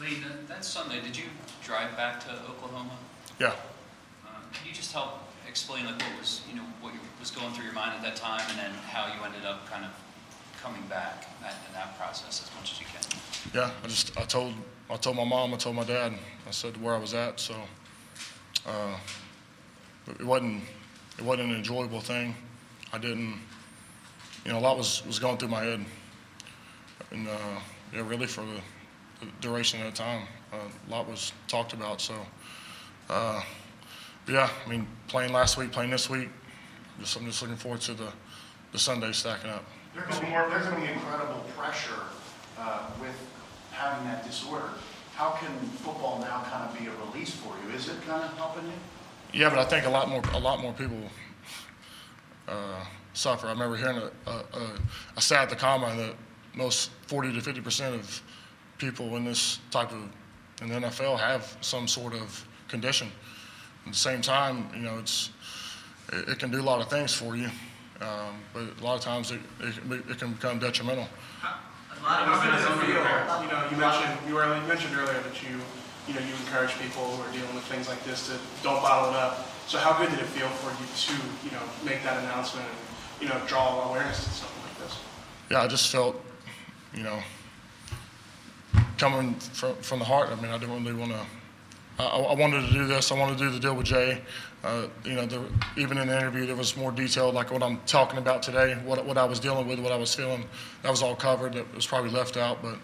[0.00, 0.18] Lee,
[0.48, 1.24] that- Sunday, did you
[1.64, 2.90] drive back to Oklahoma?
[3.38, 3.48] yeah,
[4.26, 7.64] Uh, Can you just help explain like what was, you know, what was going through
[7.64, 9.90] your mind at that time and then how you ended up kind of
[10.62, 13.02] coming back that- in that process as much as you can?
[13.54, 13.70] yeah.
[13.82, 14.52] I just I told
[14.90, 16.12] I told my mom, I told my dad,
[16.46, 17.38] I said where I was at.
[17.40, 17.54] So
[18.66, 18.96] uh,
[20.08, 20.62] it wasn't
[21.18, 22.34] it wasn't an enjoyable thing.
[22.92, 23.34] I didn't,
[24.44, 25.84] you know, a lot was was going through my head,
[27.10, 27.60] and uh,
[27.92, 28.60] yeah, really for the,
[29.20, 32.00] the duration of the time, uh, a lot was talked about.
[32.00, 32.14] So.
[33.10, 33.40] Uh,
[34.28, 36.28] yeah, I mean, playing last week, playing this week,
[37.00, 38.12] just, I'm just looking forward to the,
[38.72, 39.64] the Sunday stacking up.
[39.94, 42.02] There could be, there could be incredible pressure
[42.58, 43.16] uh, with
[43.72, 44.68] having that disorder.
[45.14, 45.48] How can
[45.82, 47.74] football now kind of be a release for you?
[47.74, 48.78] Is it kind of helping you?
[49.32, 50.98] Yeah, but I think a lot more a lot more people
[52.48, 53.46] uh, suffer.
[53.46, 54.78] I remember hearing a, a, a,
[55.16, 56.14] a stat at the combine that
[56.54, 58.22] most 40 to 50 percent of
[58.78, 60.08] people in this type of
[60.62, 63.08] in the NFL have some sort of condition.
[63.86, 65.30] At the same time, you know, it's
[66.12, 67.48] it, it can do a lot of things for you,
[68.00, 69.74] um, but a lot of times it, it,
[70.10, 71.06] it can become detrimental.
[72.00, 72.94] How good does it feel?
[73.42, 75.58] You know, you mentioned you, were, you mentioned earlier that you,
[76.08, 78.32] you know, you encourage people who are dealing with things like this to
[78.62, 79.46] don't bottle it up.
[79.66, 83.22] So how good did it feel for you to, you know, make that announcement and,
[83.22, 84.98] you know, draw awareness to something like this?
[85.50, 86.20] Yeah, I just felt,
[86.94, 87.20] you know,
[88.96, 90.30] coming from, from the heart.
[90.30, 91.20] I mean, I didn't really want to.
[92.00, 93.10] I, wanted to do this.
[93.10, 94.22] I wanted to do the deal with Jay.
[94.62, 95.42] Uh, you know, the,
[95.76, 99.04] even in the interview, there was more detail, like what I'm talking about today, what,
[99.04, 100.44] what I was dealing with, what I was feeling.
[100.82, 101.54] That was all covered.
[101.54, 102.78] That was probably left out, but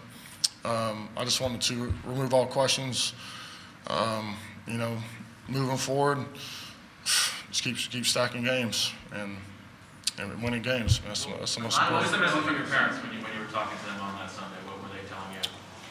[0.65, 3.13] um, I just wanted to remove all questions.
[3.87, 4.35] Um,
[4.67, 4.97] you know,
[5.47, 6.25] moving forward,
[7.03, 9.37] just keep keep stacking games and
[10.17, 11.01] and winning games.
[11.07, 11.91] That's, that's the most important.
[11.91, 12.13] What was important.
[12.13, 14.31] the message from your parents when you, when you were talking to them on that
[14.31, 14.57] Sunday?
[14.65, 15.43] What were they telling you?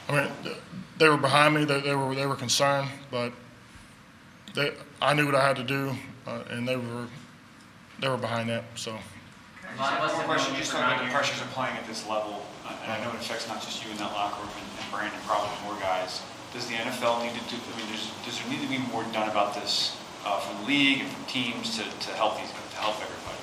[0.09, 0.57] I mean,
[0.99, 1.65] they were behind me.
[1.65, 3.33] They, they were they were concerned, but
[4.55, 5.95] they I knew what I had to do,
[6.27, 7.07] uh, and they were
[8.01, 8.65] they were behind that.
[8.75, 8.99] So.
[9.77, 9.91] One
[10.27, 13.11] question, just talking about the pressures of playing at this level, uh, and I know
[13.11, 14.64] it affects not just you in that locker room and and
[14.95, 16.23] Brandon, probably more guys.
[16.53, 19.03] Does the NFL need to do, I mean, there's, does there need to be more
[19.13, 22.77] done about this uh, from the league and from teams to, to help these, to
[22.77, 23.41] help everybody?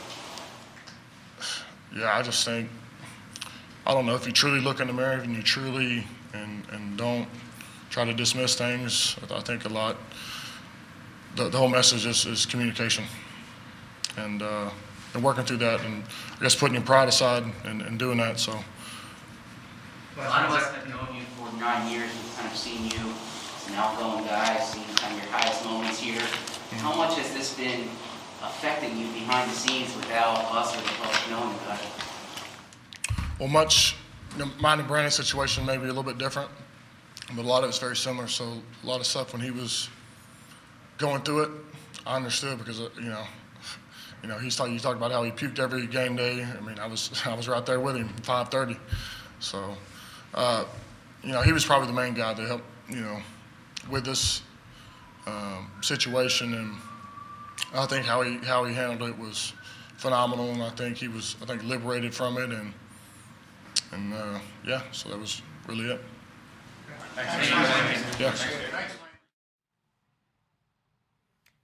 [1.96, 2.70] Yeah, I just think
[3.86, 6.98] I don't know if you truly look in the mirror and you truly and and
[6.98, 7.28] don't
[7.90, 9.18] try to dismiss things.
[9.30, 9.98] I think a lot.
[11.36, 13.06] The, the whole message is, is communication,
[14.18, 14.70] and uh,
[15.14, 16.04] and working through that, and
[16.40, 18.40] I guess putting your pride aside and, and doing that.
[18.40, 18.58] So.
[20.18, 20.22] A
[21.62, 23.14] lot of us have known you for nine years, we've kind of seen you
[23.58, 26.22] as an outgoing guy, seen kind of your highest moments here.
[26.80, 27.88] How much has this been
[28.44, 31.90] affecting you behind the scenes without us or the public knowing about it?
[33.40, 33.96] Well, much,
[34.34, 36.50] you know, mine and Brandon's situation may be a little bit different,
[37.36, 38.28] but a lot of it's very similar.
[38.28, 38.46] So
[38.84, 39.90] a lot of stuff when he was
[40.98, 41.52] going through it,
[42.06, 43.24] I understood because uh, you know,
[44.24, 44.74] you know, he's talking.
[44.74, 46.44] You talked about how he puked every game day.
[46.44, 48.78] I mean, I was I was right there with him, 5:30.
[49.40, 49.76] So,
[50.36, 50.66] uh,
[51.24, 52.62] you know, he was probably the main guy to help.
[52.90, 53.22] You know,
[53.90, 54.42] with this
[55.26, 56.76] um, situation, and
[57.74, 59.54] I think how he how he handled it was
[59.98, 62.74] phenomenal, and I think he was I think liberated from it, and
[63.92, 66.02] and uh, yeah, so that was really it.
[68.20, 68.36] Yeah.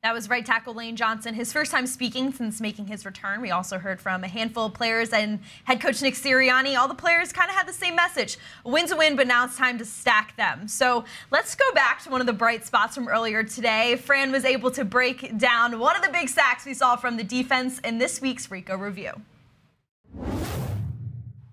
[0.07, 3.41] That was right tackle Lane Johnson, his first time speaking since making his return.
[3.41, 6.77] We also heard from a handful of players and head coach Nick Sirianni.
[6.77, 8.37] All the players kind of had the same message.
[8.63, 10.69] Win's a win, but now it's time to stack them.
[10.69, 13.97] So let's go back to one of the bright spots from earlier today.
[13.97, 17.25] Fran was able to break down one of the big sacks we saw from the
[17.25, 19.11] defense in this week's Rico review.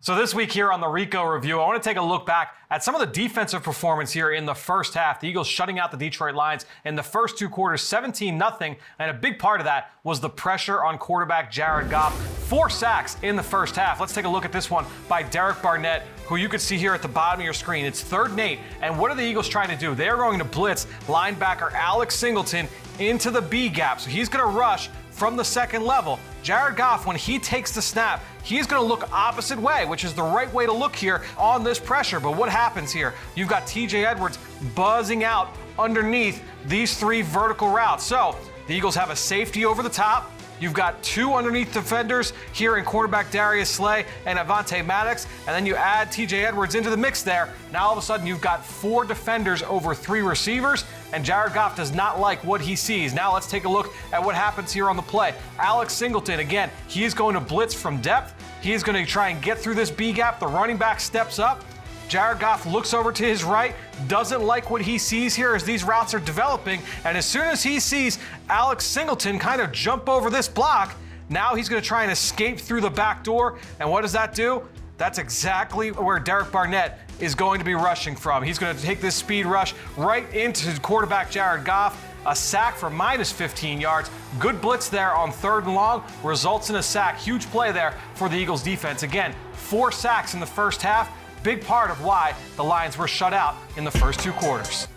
[0.05, 2.57] So this week here on the Rico Review, I want to take a look back
[2.71, 5.19] at some of the defensive performance here in the first half.
[5.19, 9.11] The Eagles shutting out the Detroit Lions in the first two quarters, 17 0 and
[9.11, 12.15] a big part of that was the pressure on quarterback Jared Goff.
[12.49, 13.99] Four sacks in the first half.
[13.99, 16.93] Let's take a look at this one by Derek Barnett, who you can see here
[16.93, 17.87] at the bottom of your screen.
[17.87, 19.95] It's third and eight, and what are the Eagles trying to do?
[19.95, 24.03] They're going to blitz linebacker Alex Singleton into the B gap.
[24.03, 26.19] So he's going to rush from the second level.
[26.43, 30.13] Jared Goff, when he takes the snap, he's going to look opposite way, which is
[30.13, 32.19] the right way to look here on this pressure.
[32.19, 33.15] But what happens here?
[33.37, 34.39] You've got TJ Edwards
[34.75, 35.49] buzzing out
[35.79, 38.05] underneath these three vertical routes.
[38.05, 38.37] So
[38.67, 40.31] the Eagles have a safety over the top.
[40.61, 45.67] You've got two underneath defenders here in quarterback Darius Slay and Avonte Maddox, and then
[45.67, 47.53] you add TJ Edwards into the mix there.
[47.73, 51.77] Now all of a sudden you've got four defenders over three receivers, and Jared Goff
[51.77, 53.15] does not like what he sees.
[53.15, 55.35] Now let's take a look at what happens here on the play.
[55.59, 58.35] Alex Singleton, again, he is going to blitz from depth.
[58.61, 60.41] He is going to try and get through this B gap.
[60.41, 61.65] The running back steps up.
[62.09, 63.75] Jared Goff looks over to his right,
[64.07, 67.63] doesn't like what he sees here as these routes are developing, and as soon as
[67.63, 70.95] he sees Alex Singleton kind of jump over this block,
[71.29, 73.59] now he's going to try and escape through the back door.
[73.81, 74.63] And what does that do?
[74.99, 78.43] That's exactly where Derek Barnett is going to be rushing from.
[78.43, 82.11] He's going to take this speed rush right into quarterback Jared Goff.
[82.27, 84.11] A sack for minus 15 yards.
[84.39, 87.19] Good blitz there on third and long results in a sack.
[87.19, 89.03] Huge play there for the Eagles defense.
[89.03, 93.35] Again, four sacks in the first half big part of why the Lions were shut
[93.35, 94.89] out in the first two quarters.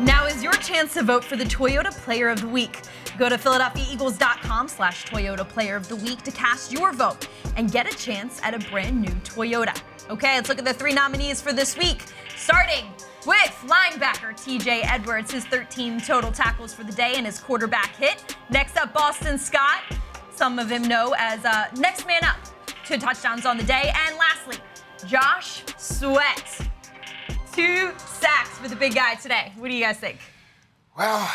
[0.00, 2.80] Now is your chance to vote for the Toyota Player of the Week.
[3.16, 7.92] Go to PhiladelphiaEagles.com slash Toyota Player of the Week to cast your vote and get
[7.92, 9.80] a chance at a brand new Toyota.
[10.10, 12.02] Okay, let's look at the three nominees for this week.
[12.34, 12.86] Starting
[13.24, 18.36] with linebacker TJ Edwards, his 13 total tackles for the day and his quarterback hit.
[18.50, 19.82] Next up, Boston Scott.
[20.34, 22.36] Some of him know as uh, next man up.
[22.84, 23.92] Two touchdowns on the day.
[24.06, 24.56] And lastly,
[25.06, 26.68] Josh Sweat.
[27.52, 29.52] Two sacks for the big guy today.
[29.56, 30.18] What do you guys think?
[30.96, 31.30] Well,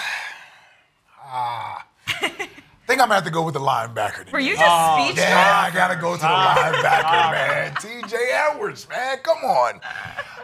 [1.23, 1.85] ah.
[2.07, 2.19] I
[2.87, 4.19] think I'm gonna have to go with the linebacker.
[4.19, 4.31] Today.
[4.31, 5.25] Were you just oh, speechless?
[5.25, 7.73] Yeah, I gotta go to the linebacker, man.
[7.75, 8.13] TJ
[8.51, 9.17] Edwards, man.
[9.23, 9.79] Come on.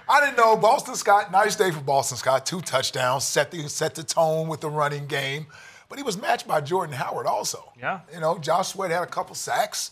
[0.08, 1.32] I didn't know Boston Scott.
[1.32, 2.46] Nice day for Boston Scott.
[2.46, 5.48] Two touchdowns, set the set the tone with the running game.
[5.90, 7.72] But he was matched by Jordan Howard also.
[7.80, 8.02] Yeah.
[8.14, 9.92] You know, Josh Sweat had a couple sacks,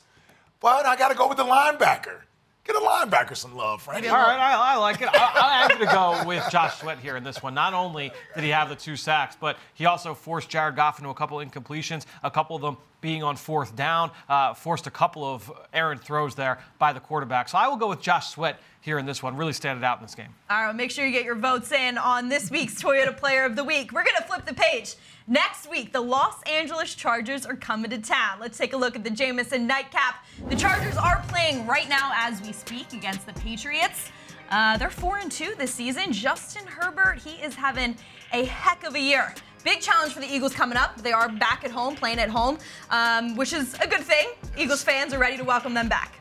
[0.64, 2.22] but I got to go with the linebacker.
[2.64, 4.10] Get a linebacker some love, Frank.
[4.10, 5.10] All right, I, I like it.
[5.12, 7.54] I, am going to go with Josh Sweat here in this one.
[7.54, 11.10] Not only did he have the two sacks, but he also forced Jared Goff into
[11.10, 15.26] a couple incompletions, a couple of them being on fourth down, uh, forced a couple
[15.26, 17.50] of errant throws there by the quarterback.
[17.50, 19.36] So I will go with Josh Sweat here in this one.
[19.36, 20.34] Really standing out in this game.
[20.50, 23.44] All right, well, make sure you get your votes in on this week's Toyota Player
[23.44, 23.92] of the Week.
[23.92, 24.96] We're going to flip the page.
[25.28, 28.40] Next week, the Los Angeles Chargers are coming to town.
[28.42, 30.26] Let's take a look at the Jamison nightcap.
[30.50, 34.12] The Chargers are playing right now as we speak against the Patriots.
[34.50, 36.12] Uh, they're 4 and 2 this season.
[36.12, 37.96] Justin Herbert, he is having
[38.34, 39.34] a heck of a year.
[39.64, 41.02] Big challenge for the Eagles coming up.
[41.02, 42.58] They are back at home, playing at home,
[42.90, 44.28] um, which is a good thing.
[44.58, 46.20] Eagles fans are ready to welcome them back.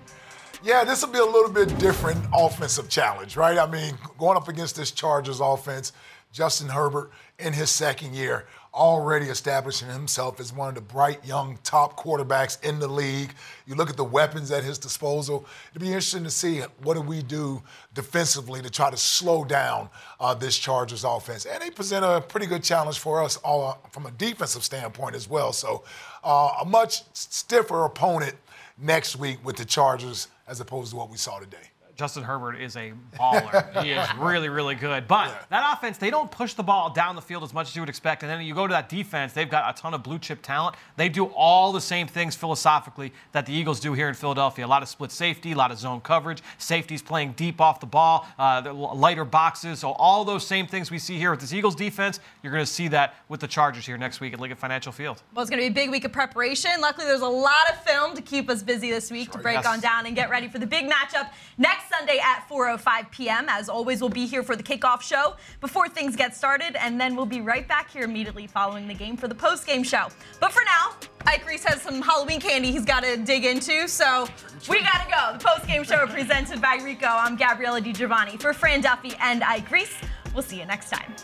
[0.63, 3.59] Yeah, this will be a little bit different offensive challenge, right?
[3.59, 5.93] I mean, going up against this Chargers offense,
[6.31, 11.59] Justin Herbert in his second year already establishing himself as one of the bright young
[11.63, 13.35] top quarterbacks in the league.
[13.67, 15.47] You look at the weapons at his disposal.
[15.71, 17.63] It'd be interesting to see what do we do
[17.95, 21.45] defensively to try to slow down uh, this Chargers offense.
[21.45, 25.15] And they present a pretty good challenge for us all uh, from a defensive standpoint
[25.15, 25.53] as well.
[25.53, 25.85] So
[26.25, 28.35] uh, a much stiffer opponent
[28.79, 31.72] next week with the Chargers as opposed to what we saw today.
[32.03, 33.81] Justin Herbert is a baller.
[33.85, 35.07] he is really, really good.
[35.07, 35.39] But yeah.
[35.51, 37.89] that offense, they don't push the ball down the field as much as you would
[37.89, 38.25] expect.
[38.25, 40.75] And then you go to that defense, they've got a ton of blue chip talent.
[40.97, 44.67] They do all the same things philosophically that the Eagles do here in Philadelphia.
[44.67, 47.87] A lot of split safety, a lot of zone coverage, safeties playing deep off the
[47.87, 49.79] ball, uh, lighter boxes.
[49.79, 52.73] So all those same things we see here with this Eagles defense, you're going to
[52.73, 55.23] see that with the Chargers here next week at Lincoln Financial Field.
[55.33, 56.73] Well, it's going to be a big week of preparation.
[56.81, 59.55] Luckily, there's a lot of film to keep us busy this week sure, to break
[59.55, 59.67] yes.
[59.67, 63.47] on down and get ready for the big matchup next Sunday at 4.05 p.m.
[63.49, 67.15] As always, we'll be here for the kickoff show before things get started, and then
[67.15, 70.09] we'll be right back here immediately following the game for the post-game show.
[70.41, 74.27] But for now, Ike Reese has some Halloween candy he's got to dig into, so
[74.71, 75.39] we got to go.
[75.39, 77.07] The post-game show presented by Rico.
[77.07, 78.41] I'm Gabriella DiGiovanni.
[78.41, 79.95] For Fran Duffy and Ike Reese,
[80.33, 81.15] we'll see you next time.